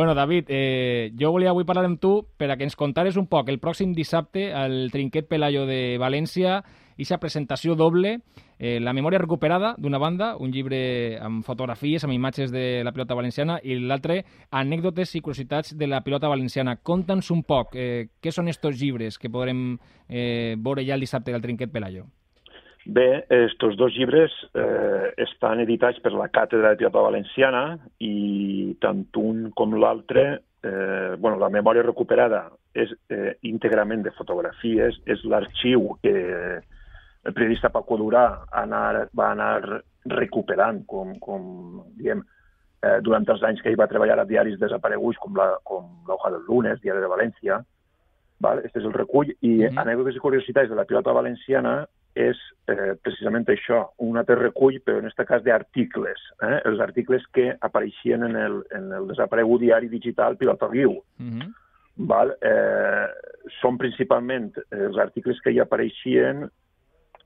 Bueno, 0.00 0.14
David, 0.14 0.46
eh, 0.48 1.12
jo 1.20 1.28
volia 1.30 1.50
avui 1.50 1.66
parlar 1.68 1.84
amb 1.84 1.98
tu 2.00 2.24
per 2.40 2.46
a 2.48 2.54
que 2.56 2.64
ens 2.64 2.72
contares 2.72 3.18
un 3.20 3.26
poc 3.28 3.50
el 3.52 3.58
pròxim 3.60 3.90
dissabte 3.92 4.46
al 4.56 4.88
Trinquet 4.88 5.26
Pelayo 5.28 5.66
de 5.68 5.98
València 6.00 6.62
aquesta 6.94 7.18
presentació 7.20 7.74
doble, 7.76 8.22
eh, 8.58 8.80
La 8.80 8.94
memòria 8.94 9.18
recuperada, 9.18 9.74
d'una 9.76 9.98
banda, 9.98 10.36
un 10.38 10.52
llibre 10.52 11.18
amb 11.20 11.44
fotografies, 11.44 12.02
amb 12.04 12.14
imatges 12.14 12.50
de 12.50 12.80
la 12.82 12.92
pilota 12.92 13.14
valenciana, 13.14 13.58
i 13.62 13.76
l'altre, 13.76 14.24
anècdotes 14.50 15.14
i 15.16 15.20
curiositats 15.20 15.76
de 15.76 15.86
la 15.86 16.00
pilota 16.00 16.28
valenciana. 16.28 16.76
Conta'ns 16.76 17.30
un 17.30 17.42
poc, 17.42 17.76
eh, 17.76 18.08
què 18.22 18.32
són 18.32 18.48
estos 18.48 18.80
llibres 18.80 19.18
que 19.18 19.28
podrem 19.28 19.78
eh, 20.08 20.56
veure 20.56 20.82
ja 20.82 20.94
el 20.94 21.00
dissabte 21.00 21.30
del 21.30 21.42
Trinquet 21.42 21.70
Pelayo? 21.70 22.06
Bé, 22.86 23.26
estos 23.28 23.76
dos 23.76 23.92
llibres 23.92 24.32
eh, 24.54 25.12
estan 25.20 25.60
editats 25.60 26.00
per 26.00 26.14
la 26.16 26.30
Càtedra 26.32 26.72
de 26.72 26.80
Pilota 26.80 27.02
Valenciana 27.04 27.64
i 28.00 28.72
tant 28.80 29.04
un 29.20 29.50
com 29.56 29.76
l'altre, 29.76 30.24
eh, 30.64 31.16
bueno, 31.18 31.36
la 31.36 31.50
memòria 31.52 31.84
recuperada 31.84 32.46
és 32.72 32.92
eh, 33.12 33.36
íntegrament 33.44 34.02
de 34.06 34.14
fotografies, 34.16 34.96
és 35.04 35.24
l'arxiu 35.28 35.90
que, 36.00 36.14
eh, 36.14 36.80
el 37.28 37.36
periodista 37.36 37.68
Paco 37.68 37.98
Durà 38.00 38.24
anar, 38.62 39.10
va 39.12 39.30
anar 39.34 39.82
recuperant, 40.08 40.80
com, 40.88 41.12
com 41.20 41.82
diem, 42.00 42.24
eh, 42.80 42.96
durant 43.04 43.28
els 43.28 43.44
anys 43.44 43.60
que 43.60 43.68
ell 43.68 43.78
va 43.80 43.90
treballar 43.90 44.22
a 44.22 44.24
diaris 44.24 44.58
desapareguts 44.58 45.20
com 45.20 45.36
la, 45.36 45.52
com 45.68 45.84
l'Hoja 46.08 46.32
del 46.32 46.48
Lunes, 46.48 46.80
Diari 46.80 47.04
de 47.04 47.12
València. 47.12 47.60
Val? 48.40 48.64
Este 48.64 48.80
és 48.80 48.86
el 48.88 48.96
recull. 48.96 49.34
I 49.40 49.48
mm 49.48 49.68
-hmm. 49.68 49.80
anècdotes 49.84 50.16
i 50.16 50.24
curiositats 50.24 50.70
de 50.70 50.76
la 50.76 50.86
pilota 50.88 51.12
valenciana 51.12 51.86
és 52.14 52.38
eh, 52.68 52.94
precisament 53.02 53.46
això, 53.48 53.80
un 54.06 54.18
altre 54.18 54.36
recull, 54.38 54.80
però 54.84 54.98
en 54.98 55.08
aquest 55.08 55.28
cas 55.28 55.42
d'articles, 55.46 56.22
eh? 56.42 56.60
els 56.68 56.80
articles 56.80 57.26
que 57.34 57.50
apareixien 57.60 58.24
en 58.26 58.36
el, 58.36 58.62
en 58.76 58.92
el 58.92 59.08
desaparegut 59.10 59.60
diari 59.62 59.88
digital 59.88 60.36
Pilota 60.36 60.68
Viu. 60.68 60.98
Mm 61.18 61.30
-hmm. 61.30 61.52
Val? 62.10 62.36
Eh, 62.40 63.06
són 63.60 63.76
principalment 63.78 64.52
els 64.70 64.96
articles 64.98 65.40
que 65.40 65.50
hi 65.50 65.60
apareixien 65.60 66.48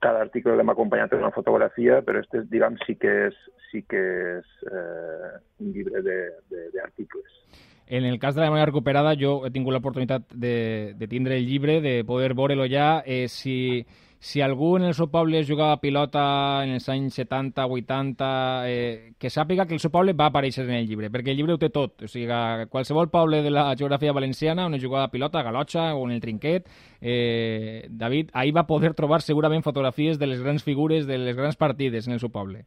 cada 0.05 0.21
article 0.21 0.55
l'hem 0.55 0.69
acompanyat 0.69 1.13
amb 1.13 1.23
una 1.23 1.33
fotografia, 1.35 2.01
però 2.05 2.21
este, 2.21 2.43
diguem, 2.51 2.77
sí 2.85 2.95
que 3.01 3.13
és, 3.29 3.37
sí 3.71 3.83
que 3.89 4.01
és 4.37 4.67
eh, 4.69 5.31
un 5.63 5.71
llibre 5.73 6.01
d'articles. 6.03 7.39
En 7.87 8.05
el 8.05 8.17
cas 8.19 8.35
de 8.35 8.41
la 8.41 8.49
memòria 8.49 8.65
recuperada, 8.65 9.13
jo 9.17 9.43
he 9.45 9.51
tingut 9.53 9.75
l'oportunitat 9.75 10.31
de, 10.33 10.93
de 10.97 11.07
tindre 11.07 11.37
el 11.37 11.45
llibre, 11.45 11.79
de 11.81 11.99
poder 12.05 12.33
veure-lo 12.33 12.65
ja. 12.69 13.03
Eh, 13.05 13.27
si, 13.29 13.85
si 14.25 14.41
algú 14.41 14.75
en 14.77 14.83
el 14.89 14.95
seu 14.97 15.05
poble 15.13 15.43
jugava 15.45 15.75
a 15.75 15.79
pilota 15.79 16.21
en 16.65 16.71
els 16.79 16.87
anys 16.89 17.13
70, 17.19 17.67
80, 17.69 18.29
eh, 18.65 19.11
que 19.21 19.29
sàpiga 19.29 19.67
que 19.69 19.75
el 19.77 19.81
seu 19.83 19.91
poble 19.93 20.15
va 20.17 20.31
aparèixer 20.31 20.63
en 20.65 20.71
el 20.79 20.87
llibre, 20.89 21.11
perquè 21.13 21.29
el 21.29 21.37
llibre 21.37 21.53
ho 21.53 21.59
té 21.61 21.69
tot. 21.69 22.01
O 22.01 22.09
sigui, 22.09 22.25
qualsevol 22.71 23.11
poble 23.13 23.43
de 23.45 23.51
la 23.53 23.67
geografia 23.77 24.15
valenciana 24.17 24.65
on 24.65 24.73
es 24.73 24.81
jugava 24.81 25.05
a 25.05 25.11
pilota, 25.13 25.43
a 25.43 25.45
Galotxa 25.45 25.91
o 25.93 26.07
en 26.07 26.15
el 26.15 26.23
Trinquet, 26.23 26.65
eh, 27.01 27.85
David, 27.87 28.31
ahir 28.33 28.55
va 28.57 28.65
poder 28.65 28.95
trobar 28.97 29.21
segurament 29.21 29.61
fotografies 29.61 30.17
de 30.17 30.31
les 30.31 30.41
grans 30.41 30.65
figures, 30.65 31.05
de 31.05 31.19
les 31.21 31.37
grans 31.37 31.55
partides 31.55 32.07
en 32.09 32.17
el 32.17 32.23
seu 32.23 32.33
poble. 32.33 32.65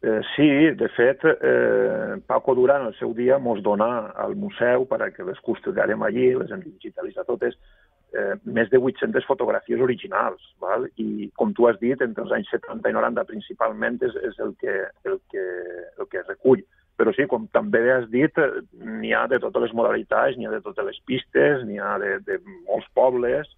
Eh, 0.00 0.22
sí, 0.32 0.48
de 0.80 0.88
fet, 0.96 1.20
eh, 1.28 2.16
Paco 2.24 2.54
Duran 2.56 2.86
el 2.86 2.96
seu 2.96 3.12
dia 3.12 3.36
mos 3.36 3.60
dona 3.60 4.14
al 4.16 4.32
museu 4.32 4.88
perquè 4.88 5.28
les 5.28 5.44
custodiarem 5.44 6.08
allí, 6.08 6.30
les 6.40 6.56
hem 6.56 6.64
digitalitzat 6.64 7.28
totes, 7.28 7.60
eh, 8.14 8.34
més 8.44 8.70
de 8.70 8.78
800 8.78 9.26
fotografies 9.28 9.80
originals. 9.80 10.42
Val? 10.62 10.86
I, 10.96 11.30
com 11.38 11.54
tu 11.56 11.68
has 11.68 11.78
dit, 11.82 12.00
entre 12.02 12.26
els 12.26 12.34
anys 12.36 12.50
70 12.54 12.90
i 12.90 12.96
90 12.96 13.26
principalment 13.30 14.00
és, 14.06 14.16
és 14.30 14.38
el, 14.44 14.54
que, 14.60 14.76
el, 15.06 15.18
que, 15.32 15.46
el 15.98 16.10
que 16.10 16.26
recull. 16.26 16.62
Però 17.00 17.14
sí, 17.16 17.24
com 17.30 17.46
també 17.54 17.80
has 17.94 18.06
dit, 18.12 18.36
n'hi 19.00 19.14
ha 19.16 19.24
de 19.30 19.40
totes 19.40 19.64
les 19.64 19.74
modalitats, 19.76 20.36
n'hi 20.36 20.48
ha 20.48 20.52
de 20.52 20.60
totes 20.64 20.84
les 20.84 20.98
pistes, 21.08 21.64
n'hi 21.64 21.80
ha 21.80 21.94
de, 22.02 22.18
de 22.26 22.40
molts 22.68 22.88
pobles, 22.96 23.48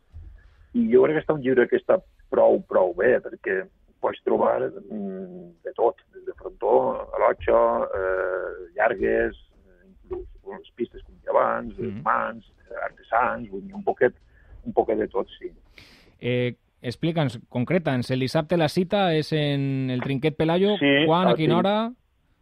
i 0.78 0.86
jo 0.92 1.02
crec 1.04 1.18
que 1.18 1.24
està 1.24 1.34
un 1.34 1.42
llibre 1.42 1.66
que 1.68 1.80
està 1.80 1.98
prou, 2.32 2.60
prou 2.70 2.94
bé, 2.96 3.16
perquè 3.24 3.64
pots 4.02 4.22
trobar 4.26 4.60
mm, 4.62 5.48
de 5.66 5.72
tot, 5.74 5.98
des 6.14 6.24
de 6.26 6.36
frontó, 6.38 6.76
a 7.02 7.22
l'otxa, 7.22 7.58
eh, 7.98 8.70
llargues, 8.78 9.38
inclús 9.90 10.26
les 10.46 10.72
pistes 10.78 11.02
com 11.02 11.34
abans, 11.34 11.74
mm. 11.78 12.02
mans, 12.06 12.46
artesans, 12.86 13.50
vull 13.50 13.66
dir, 13.66 13.74
un 13.76 13.84
poquet 13.86 14.14
un 14.64 14.72
poquet 14.72 14.98
de 14.98 15.08
tot, 15.08 15.28
sí. 15.38 15.50
Eh, 16.20 16.54
Explica'ns, 16.82 17.38
concreta'ns, 17.48 18.10
el 18.10 18.24
dissabte 18.24 18.56
la 18.58 18.66
cita 18.66 19.12
és 19.14 19.28
en 19.38 19.90
el 19.94 20.00
Trinquet 20.02 20.34
Pelayo, 20.34 20.74
sí, 20.80 20.90
quan, 21.06 21.28
a 21.30 21.36
quina 21.38 21.60
hora? 21.60 21.74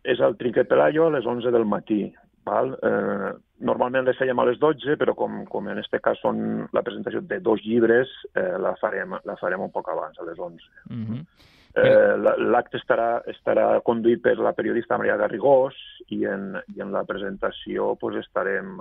És 0.01 0.23
al 0.25 0.39
Trinquet 0.41 0.69
Pelayo 0.69 1.11
a 1.11 1.13
les 1.13 1.27
11 1.29 1.53
del 1.53 1.67
matí. 1.69 2.07
Val? 2.49 2.73
Eh, 2.73 3.33
normalment 3.69 4.07
les 4.09 4.17
fèiem 4.17 4.41
a 4.41 4.47
les 4.49 4.57
12, 4.59 4.97
però 4.97 5.13
com, 5.19 5.43
com 5.51 5.69
en 5.69 5.77
aquest 5.77 6.01
cas 6.01 6.23
són 6.25 6.65
la 6.73 6.83
presentació 6.87 7.21
de 7.21 7.37
dos 7.45 7.61
llibres, 7.67 8.09
eh, 8.33 8.57
la, 8.65 8.73
farem, 8.81 9.19
la 9.29 9.37
farem 9.37 9.67
un 9.67 9.73
poc 9.75 9.93
abans, 9.93 10.17
a 10.17 10.25
les 10.25 10.39
11. 10.39 10.65
Mm 10.89 11.05
-hmm. 11.05 11.27
Eh, 11.71 12.17
L'acte 12.51 12.79
estarà, 12.81 13.23
estarà 13.31 13.81
conduït 13.87 14.23
per 14.23 14.39
la 14.39 14.53
periodista 14.53 14.99
Maria 14.99 15.17
Garrigós 15.17 15.77
i 16.09 16.25
en, 16.25 16.57
i 16.75 16.81
en 16.81 16.91
la 16.91 17.05
presentació 17.05 17.95
pues, 17.95 18.17
estarem 18.17 18.81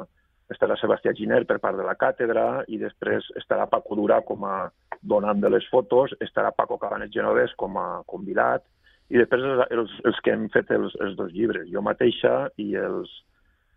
estarà 0.49 0.75
Sebastià 0.79 1.13
Giner 1.13 1.43
per 1.45 1.59
part 1.63 1.77
de 1.77 1.85
la 1.85 1.95
càtedra 1.99 2.65
i 2.67 2.79
després 2.81 3.27
estarà 3.38 3.67
Paco 3.69 3.95
Durà 3.99 4.21
com 4.25 4.43
a 4.45 4.69
donant 5.01 5.39
de 5.41 5.49
les 5.49 5.65
fotos, 5.69 6.15
estarà 6.19 6.51
Paco 6.51 6.77
Cabanet 6.81 7.13
Genovès 7.13 7.53
com 7.55 7.77
a 7.77 7.88
convidat 8.09 8.65
i 9.09 9.17
després 9.17 9.45
els, 9.45 9.65
els, 9.73 9.95
els 10.05 10.21
que 10.25 10.35
hem 10.35 10.49
fet 10.53 10.69
els, 10.75 10.93
els 11.01 11.15
dos 11.17 11.31
llibres, 11.33 11.69
jo 11.71 11.81
mateixa 11.85 12.33
i 12.62 12.73
els 12.77 13.13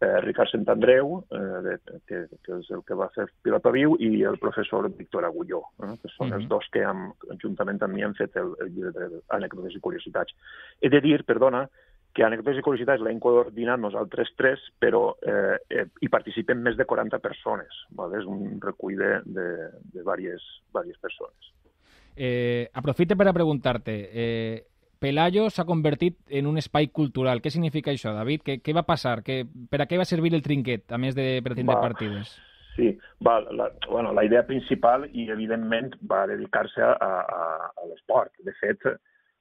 eh, 0.02 0.18
Ricard 0.24 0.50
Sant 0.52 0.66
Andreu, 0.68 1.22
eh, 1.32 1.60
de, 1.66 1.76
que, 2.08 2.24
que 2.44 2.58
és 2.58 2.68
el 2.74 2.82
que 2.88 2.98
va 2.98 3.08
fer 3.14 3.28
Pilota 3.44 3.72
Viu, 3.74 3.96
i 4.00 4.24
el 4.28 4.36
professor 4.42 4.88
Víctor 4.98 5.24
Agulló, 5.28 5.62
eh, 5.80 5.94
que 6.02 6.10
són 6.16 6.28
mm 6.28 6.32
-hmm. 6.32 6.36
els 6.36 6.48
dos 6.48 6.68
que 6.72 6.82
hem, 6.82 7.12
juntament 7.44 7.82
amb 7.82 7.94
mi 7.94 8.04
han 8.04 8.18
fet 8.18 8.36
el, 8.36 8.52
el 8.60 8.74
llibre 8.74 9.08
d'anècdotes 9.08 9.76
i 9.76 9.80
curiositats. 9.80 10.34
He 10.80 10.88
de 10.88 11.00
dir, 11.00 11.24
perdona, 11.24 11.68
que 12.12 12.24
anècdotes 12.26 12.60
i 12.60 12.64
curiositats 12.64 13.02
l'hem 13.04 13.20
coordinat 13.22 13.80
nosaltres 13.80 14.32
tres, 14.36 14.60
però 14.80 15.14
eh, 15.24 15.56
eh, 15.72 15.86
hi 16.00 16.10
participen 16.12 16.60
més 16.64 16.76
de 16.76 16.84
40 16.88 17.20
persones. 17.24 17.84
Val? 17.96 18.12
És 18.18 18.28
un 18.28 18.58
recull 18.60 18.98
de, 19.00 19.14
de, 19.24 19.46
de 19.80 20.00
diverses, 20.00 20.44
diverses 20.68 21.00
persones. 21.00 21.54
Eh, 22.14 22.68
aprofite 22.76 23.16
per 23.16 23.30
a 23.30 23.32
preguntar-te, 23.32 23.96
eh, 24.12 24.66
Pelayo 25.02 25.48
s'ha 25.50 25.66
convertit 25.66 26.20
en 26.30 26.46
un 26.46 26.60
espai 26.60 26.92
cultural. 26.94 27.40
Què 27.42 27.50
significa 27.50 27.90
això, 27.90 28.12
David? 28.14 28.44
Què, 28.46 28.58
què 28.62 28.74
va 28.76 28.84
passar? 28.86 29.18
Que, 29.26 29.42
per 29.42 29.80
a 29.82 29.88
què 29.90 29.98
va 29.98 30.06
servir 30.06 30.30
el 30.36 30.44
trinquet, 30.44 30.84
a 30.92 31.00
més 31.00 31.16
de 31.18 31.40
per 31.42 31.56
tindre 31.56 31.74
va, 31.74 31.82
partides? 31.82 32.36
Sí, 32.76 32.92
va, 33.26 33.40
la, 33.50 33.66
bueno, 33.88 34.12
la 34.14 34.22
idea 34.24 34.44
principal 34.46 35.08
i, 35.10 35.26
evidentment, 35.34 35.90
va 36.08 36.22
dedicar-se 36.30 36.84
a, 36.86 36.92
a, 36.94 37.72
a 37.72 37.88
l'esport. 37.88 38.30
De 38.46 38.54
fet, 38.60 38.86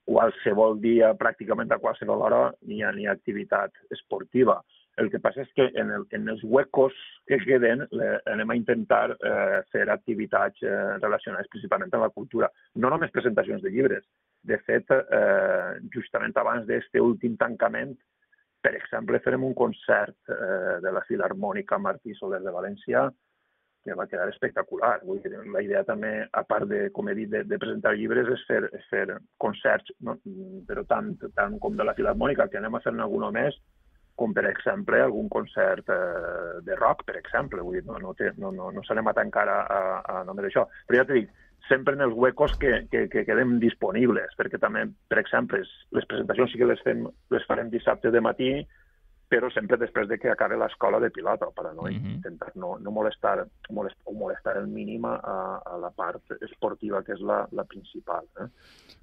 qualsevol 0.08 0.80
dia, 0.82 1.14
pràcticament 1.18 1.72
a 1.72 1.80
qualsevol 1.82 2.24
hora, 2.26 2.44
n'hi 2.68 2.82
ha, 2.84 2.92
ha 2.92 3.16
activitat 3.16 3.76
esportiva. 3.96 4.60
El 5.00 5.08
que 5.10 5.22
passa 5.24 5.46
és 5.46 5.52
que 5.56 5.70
en, 5.80 5.92
el, 5.96 6.04
en 6.12 6.28
els 6.34 6.42
huecos 6.44 6.96
que 7.30 7.40
queden 7.46 7.86
le, 7.96 8.10
anem 8.30 8.52
a 8.52 8.58
intentar 8.60 9.14
eh, 9.16 9.62
fer 9.72 9.86
activitats 9.90 10.62
eh, 10.68 10.98
relacionades 11.00 11.48
principalment 11.54 11.94
amb 11.96 12.06
la 12.06 12.14
cultura. 12.14 12.52
No 12.76 12.92
només 12.92 13.14
presentacions 13.16 13.64
de 13.64 13.72
llibres. 13.72 14.04
De 14.44 14.58
fet, 14.68 14.92
eh, 14.92 15.80
justament 15.96 16.36
abans 16.38 16.68
d'aquest 16.68 17.00
últim 17.00 17.38
tancament, 17.40 17.96
per 18.62 18.76
exemple, 18.78 19.22
farem 19.24 19.48
un 19.48 19.56
concert 19.58 20.18
eh, 20.30 20.78
de 20.84 20.92
la 20.94 21.06
Filarmònica 21.08 21.80
Martí 21.82 22.14
Soler 22.18 22.44
de 22.44 22.54
València 22.54 23.08
que 23.84 23.96
va 23.98 24.08
quedar 24.08 24.30
espectacular. 24.30 24.94
Vull 25.08 25.22
dir, 25.24 25.34
la 25.54 25.64
idea 25.66 25.84
també, 25.88 26.14
a 26.32 26.44
part 26.48 26.70
de, 26.70 26.88
com 26.96 27.10
he 27.10 27.16
dit, 27.18 27.30
de, 27.32 27.44
de 27.50 27.60
presentar 27.62 27.96
llibres, 27.98 28.30
és 28.36 28.46
fer, 28.48 28.64
és 28.78 28.88
fer 28.94 29.06
concerts, 29.42 29.94
no? 30.06 30.18
però 30.68 30.86
tant, 30.90 31.14
tant 31.38 31.58
com 31.62 31.78
de 31.78 31.88
la 31.88 31.96
Filarmònica, 31.98 32.50
que 32.52 32.62
anem 32.62 32.78
a 32.78 32.84
fer-ne 32.84 33.06
alguna 33.06 33.32
més, 33.36 33.58
com 34.22 34.34
per 34.38 34.44
exemple 34.46 35.00
algun 35.02 35.30
concert 35.34 35.88
eh, 35.90 36.60
de 36.66 36.76
rock, 36.78 37.06
per 37.08 37.18
exemple. 37.18 37.64
Vull 37.66 37.80
dir, 37.80 37.86
no, 37.88 37.98
no, 38.04 38.14
té, 38.18 38.34
no, 38.38 38.52
no, 38.54 38.70
no 38.76 38.84
s'anem 38.86 39.10
a 39.10 39.16
tancar 39.18 39.48
a, 39.50 39.62
a, 39.62 39.80
a 40.14 40.26
només 40.28 40.52
això. 40.52 40.68
Però 40.88 41.02
ja 41.02 41.08
t'he 41.10 41.24
dit, 41.24 41.32
sempre 41.70 41.96
en 41.96 42.06
els 42.06 42.14
huecos 42.14 42.54
que, 42.62 42.86
que, 42.92 43.08
que 43.10 43.26
quedem 43.26 43.58
disponibles, 43.62 44.34
perquè 44.38 44.60
també, 44.62 44.86
per 45.10 45.22
exemple, 45.22 45.62
les 45.96 46.08
presentacions 46.10 46.54
sí 46.54 46.62
que 46.62 46.70
les, 46.70 46.82
fem, 46.86 47.06
les 47.34 47.46
farem 47.50 47.72
dissabte 47.74 48.12
de 48.14 48.22
matí, 48.22 48.52
però 49.32 49.48
sempre 49.56 49.80
després 49.80 50.10
de 50.10 50.18
que 50.20 50.28
acabe 50.32 50.58
l'escola 50.60 51.00
de 51.00 51.10
pilota, 51.16 51.48
per 51.56 51.70
a 51.70 51.74
no 51.74 51.86
uh 51.88 51.90
-huh. 51.90 52.16
intentar 52.18 52.52
no, 52.56 52.78
no 52.80 52.92
molestar, 52.92 53.46
molest, 53.70 53.98
o 54.04 54.14
molestar 54.14 54.58
el 54.58 54.68
mínim 54.68 55.06
a, 55.06 55.62
a 55.66 55.78
la 55.78 55.90
part 55.90 56.22
esportiva, 56.42 57.02
que 57.04 57.14
és 57.14 57.22
la, 57.22 57.48
la 57.52 57.64
principal. 57.64 58.26
Eh? 58.42 58.48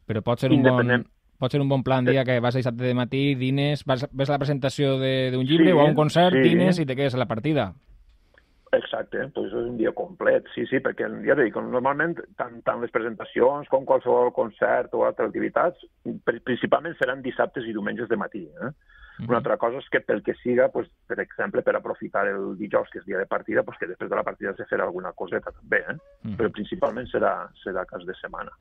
Però 0.07 0.23
pot 0.23 0.38
ser 0.38 0.53
un 0.53 0.62
bon, 0.62 1.05
pot 1.38 1.51
ser 1.51 1.61
un 1.61 1.69
bon 1.69 1.83
plan 1.83 2.05
dia 2.05 2.25
que 2.25 2.41
vas 2.41 2.55
a 2.55 2.59
dissabte 2.59 2.85
de 2.85 2.95
matí, 2.95 3.35
dines, 3.35 3.85
vas, 3.87 4.07
ves 4.12 4.29
la 4.29 4.38
presentació 4.38 4.99
d'un 4.99 5.45
llibre 5.47 5.71
sí, 5.71 5.73
o 5.73 5.81
a 5.81 5.85
un 5.85 5.95
concert, 5.95 6.35
sí. 6.35 6.49
dines 6.49 6.79
i 6.79 6.87
te 6.87 6.97
quedes 6.97 7.14
a 7.14 7.19
la 7.19 7.27
partida. 7.27 7.73
Exacte, 8.73 9.31
doncs 9.33 9.49
és 9.49 9.55
un 9.55 9.79
dia 9.79 9.93
complet, 9.97 10.45
sí, 10.55 10.67
sí, 10.67 10.77
perquè 10.85 11.09
ja 11.25 11.35
dic, 11.35 11.57
normalment 11.57 12.19
tant, 12.37 12.61
tant 12.67 12.83
les 12.83 12.91
presentacions 12.91 13.69
com 13.69 13.87
qualsevol 13.87 14.31
concert 14.37 14.93
o 14.93 15.07
altres 15.07 15.29
activitats 15.29 15.79
principalment 16.45 16.95
seran 16.99 17.23
dissabtes 17.23 17.64
i 17.64 17.73
diumenges 17.73 18.09
de 18.09 18.17
matí. 18.17 18.45
Eh? 18.45 18.73
Una 19.27 19.41
altra 19.41 19.57
cosa 19.59 19.81
és 19.83 19.89
que 19.91 20.01
pel 20.01 20.23
que 20.23 20.35
siga, 20.39 20.69
pues, 20.71 20.87
per 21.09 21.19
exemple, 21.21 21.63
per 21.67 21.75
aprofitar 21.77 22.27
el 22.31 22.57
dijous, 22.59 22.91
que 22.93 23.01
és 23.01 23.07
dia 23.07 23.19
de 23.19 23.27
partida, 23.27 23.65
pues, 23.67 23.79
que 23.79 23.89
després 23.91 24.11
de 24.11 24.17
la 24.17 24.23
partida 24.23 24.55
se 24.55 24.67
farà 24.71 24.87
alguna 24.87 25.13
coseta 25.13 25.51
també, 25.51 25.83
eh? 25.91 25.97
Però 26.39 26.51
principalment 26.55 27.09
serà, 27.11 27.35
serà 27.65 27.85
cas 27.89 28.07
de 28.07 28.15
setmana. 28.21 28.55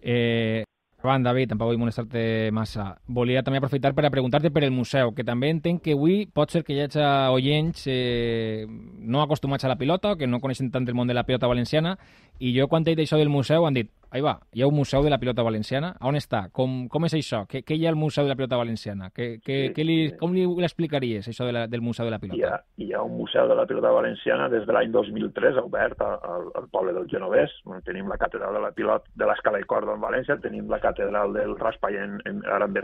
Eh, 0.00 0.64
Joan, 1.02 1.24
David, 1.26 1.50
tampoc 1.50 1.72
vull 1.72 1.80
molestar-te 1.82 2.50
massa. 2.54 2.92
Volia 3.10 3.42
també 3.42 3.58
aprofitar 3.58 3.90
per 3.92 4.04
a 4.06 4.10
preguntar-te 4.14 4.52
per 4.54 4.62
el 4.62 4.70
museu, 4.70 5.10
que 5.16 5.24
també 5.26 5.50
entenc 5.50 5.82
que 5.82 5.96
avui 5.96 6.28
pot 6.30 6.54
ser 6.54 6.62
que 6.62 6.76
hi 6.76 6.84
hagi 6.84 7.02
oients 7.34 7.88
eh, 7.90 8.66
no 8.68 9.22
acostumats 9.22 9.66
a 9.66 9.72
la 9.72 9.78
pilota, 9.80 10.14
que 10.16 10.28
no 10.30 10.40
coneixen 10.40 10.70
tant 10.70 10.86
el 10.86 10.94
món 10.94 11.10
de 11.10 11.18
la 11.18 11.26
pilota 11.26 11.50
valenciana, 11.50 11.96
i 12.38 12.54
jo 12.54 12.68
quan 12.68 12.86
he 12.86 12.94
dit 12.94 13.02
això 13.02 13.18
del 13.18 13.34
museu 13.34 13.66
han 13.66 13.74
dit 13.74 13.90
ahí 14.12 14.20
va, 14.20 14.34
hi 14.52 14.62
ha 14.62 14.68
un 14.68 14.76
museu 14.76 15.02
de 15.02 15.10
la 15.10 15.18
pilota 15.18 15.42
valenciana. 15.42 15.94
On 16.08 16.16
està? 16.18 16.44
Com, 16.52 16.86
com 16.92 17.06
és 17.08 17.14
això? 17.16 17.42
Què, 17.48 17.62
què 17.64 17.78
hi 17.78 17.86
ha 17.86 17.90
al 17.92 17.98
Museu 17.98 18.26
de 18.26 18.32
la 18.32 18.36
Pilota 18.36 18.58
Valenciana? 18.60 19.08
Què, 19.16 19.28
què, 19.40 19.56
sí, 19.68 19.72
què 19.76 19.86
li, 19.88 19.96
com 20.20 20.34
li 20.36 20.44
l'explicaries, 20.62 21.28
això 21.32 21.48
de 21.48 21.54
la, 21.56 21.64
del 21.72 21.84
Museu 21.84 22.08
de 22.08 22.12
la 22.12 22.20
Pilota? 22.22 22.38
Hi 22.38 22.44
ha, 22.48 22.58
hi 22.84 22.90
ha 22.92 23.02
un 23.06 23.16
Museu 23.16 23.48
de 23.48 23.56
la 23.56 23.66
Pilota 23.70 23.92
Valenciana 23.96 24.50
des 24.52 24.66
de 24.68 24.76
l'any 24.76 24.92
2003, 24.92 25.62
obert 25.64 26.04
al, 26.04 26.50
al 26.60 26.68
poble 26.74 26.94
del 26.96 27.08
Genovès. 27.10 27.54
Tenim 27.88 28.10
la 28.12 28.20
catedral 28.20 28.58
de 28.58 28.62
la 28.66 28.72
pilota 28.76 29.08
de 29.16 29.28
l'Escala 29.30 29.62
i 29.62 29.68
Corda 29.68 29.96
en 29.96 30.04
València, 30.04 30.38
tenim 30.44 30.68
la 30.70 30.80
catedral 30.82 31.32
del 31.36 31.56
Raspall 31.60 31.98
en, 32.02 32.20
en 32.28 32.44
Aran 32.52 32.76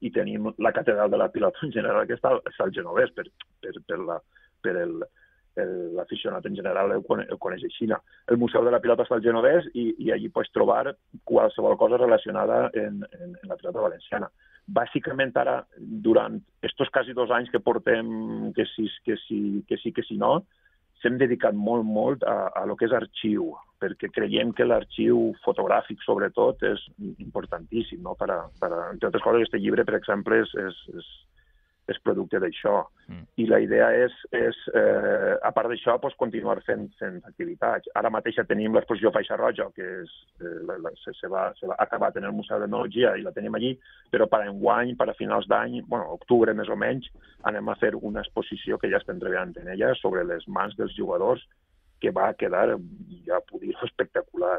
i 0.00 0.10
tenim 0.14 0.52
la 0.62 0.70
catedral 0.72 1.10
de 1.10 1.18
la 1.18 1.30
pilota 1.34 1.58
en 1.66 1.72
general, 1.74 2.06
que 2.06 2.14
està, 2.14 2.36
està 2.46 2.66
al 2.66 2.74
Genovès, 2.74 3.10
per, 3.14 3.24
per, 3.62 3.72
per, 3.86 3.98
la, 3.98 4.20
per 4.62 4.76
el, 4.78 5.00
l'aficionat 5.96 6.46
en 6.46 6.56
general 6.56 6.92
el, 6.94 7.02
el 7.24 7.38
coneix 7.40 7.64
així. 7.66 7.88
El 8.28 8.38
Museu 8.38 8.64
de 8.64 8.72
la 8.74 8.80
Pilota 8.84 9.06
està 9.06 9.16
al 9.18 9.24
Genovès 9.24 9.66
i, 9.74 9.88
i 10.04 10.12
allí 10.12 10.28
pots 10.28 10.52
trobar 10.54 10.94
qualsevol 11.24 11.76
cosa 11.80 11.96
relacionada 11.96 12.70
en, 12.74 13.02
en, 13.18 13.34
en 13.34 13.48
la 13.48 13.56
pilota 13.56 13.80
valenciana. 13.80 14.30
Bàsicament 14.68 15.32
ara, 15.40 15.62
durant 15.78 16.36
estos 16.62 16.90
quasi 16.92 17.14
dos 17.16 17.30
anys 17.32 17.50
que 17.50 17.60
portem, 17.64 18.52
que 18.52 18.66
sí, 18.74 18.88
que 19.04 19.16
sí, 19.26 19.64
que 19.68 19.78
sí, 19.80 19.92
que 19.96 20.04
sí 20.04 20.18
no, 20.20 20.42
s'hem 21.02 21.18
dedicat 21.20 21.54
molt, 21.54 21.86
molt 21.86 22.24
a, 22.26 22.50
a 22.58 22.64
lo 22.66 22.76
que 22.76 22.88
és 22.88 22.94
arxiu, 22.96 23.52
perquè 23.78 24.10
creiem 24.10 24.50
que 24.56 24.66
l'arxiu 24.66 25.30
fotogràfic, 25.44 26.02
sobretot, 26.04 26.64
és 26.66 26.82
importantíssim, 27.22 28.02
no? 28.02 28.16
Per 28.18 28.28
a, 28.34 28.40
per 28.60 28.70
a, 28.72 28.80
entre 28.92 29.10
altres 29.10 29.24
coses, 29.24 29.46
aquest 29.46 29.62
llibre, 29.62 29.86
per 29.86 29.98
exemple, 30.00 30.40
és, 30.42 30.54
és, 30.66 30.80
és, 30.98 31.10
és 31.88 31.98
producte 32.04 32.40
d'això. 32.42 32.82
Mm. 33.08 33.24
I 33.40 33.46
la 33.48 33.58
idea 33.64 33.88
és, 34.04 34.14
és 34.36 34.58
eh, 34.76 35.34
a 35.42 35.52
part 35.56 35.70
d'això, 35.72 35.96
pues, 36.02 36.16
continuar 36.20 36.58
fent, 36.66 36.86
fent 37.00 37.18
activitats. 37.28 37.88
Ara 37.98 38.12
mateix 38.12 38.40
tenim 38.48 38.76
l'exposició 38.76 39.12
Faixa 39.14 39.38
Roja, 39.40 39.68
que 39.76 39.86
és, 40.02 40.12
eh, 40.42 40.58
la, 40.68 40.78
la, 40.84 40.92
se, 41.00 41.14
se, 41.16 41.30
va, 41.32 41.48
se 41.58 41.70
va 41.70 41.78
acabat 41.80 42.18
en 42.20 42.28
el 42.28 42.36
Museu 42.36 42.60
d'Enologia 42.60 43.14
i 43.16 43.24
la 43.24 43.32
tenim 43.36 43.56
allí, 43.56 43.72
però 44.12 44.28
per 44.28 44.44
enguany, 44.46 44.94
per 45.00 45.08
a 45.08 45.16
finals 45.18 45.48
d'any, 45.48 45.80
bueno, 45.88 46.12
octubre 46.18 46.54
més 46.54 46.68
o 46.68 46.76
menys, 46.76 47.08
anem 47.48 47.72
a 47.72 47.78
fer 47.80 47.94
una 47.96 48.24
exposició 48.24 48.78
que 48.78 48.92
ja 48.92 49.00
estem 49.00 49.22
treballant 49.22 49.56
en 49.62 49.72
ella 49.72 49.94
sobre 50.02 50.26
les 50.28 50.44
mans 50.48 50.76
dels 50.76 50.96
jugadors 50.96 51.44
que 52.02 52.12
va 52.14 52.34
quedar, 52.38 52.76
ja 53.26 53.40
puc 53.48 53.62
dir 53.64 53.74
espectacular. 53.82 54.58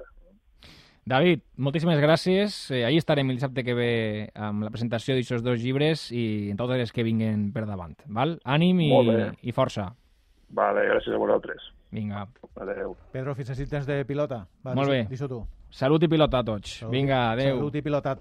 David, 1.05 1.41
moltíssimes 1.57 1.99
gràcies. 2.01 2.57
Eh, 2.71 2.83
ahir 2.85 2.99
estarem 3.01 3.29
el 3.29 3.39
dissabte 3.39 3.63
que 3.63 3.73
ve 3.73 3.91
amb 4.35 4.65
la 4.67 4.71
presentació 4.73 5.15
d'aquests 5.15 5.45
dos 5.45 5.61
llibres 5.61 6.09
i 6.11 6.51
en 6.51 6.59
totes 6.59 6.77
les 6.77 6.91
que 6.93 7.05
vinguen 7.07 7.49
per 7.55 7.65
davant. 7.65 7.95
Val? 8.05 8.37
Ànim 8.45 8.81
i, 8.85 8.91
i 9.41 9.55
força. 9.55 9.89
Vale, 10.49 10.85
gràcies 10.89 11.13
a 11.15 11.21
vosaltres. 11.21 11.69
Vinga. 11.91 12.27
Adéu. 12.61 12.95
Pedro, 13.13 13.33
fins 13.37 13.49
així 13.53 13.65
tens 13.69 13.87
de 13.89 14.03
pilota. 14.05 14.43
Va, 14.65 14.75
Molt 14.77 14.91
bé. 14.93 15.05
Dis-ho 15.09 15.29
tu. 15.29 15.41
Salut 15.69 16.01
i 16.01 16.09
pilota 16.09 16.41
a 16.41 16.45
tots. 16.45 16.79
Salut, 16.81 16.93
Vinga, 16.93 17.31
adéu. 17.31 17.57
Salut 17.57 17.75
i 17.77 17.81
pilota 17.85 18.13
a 18.13 18.17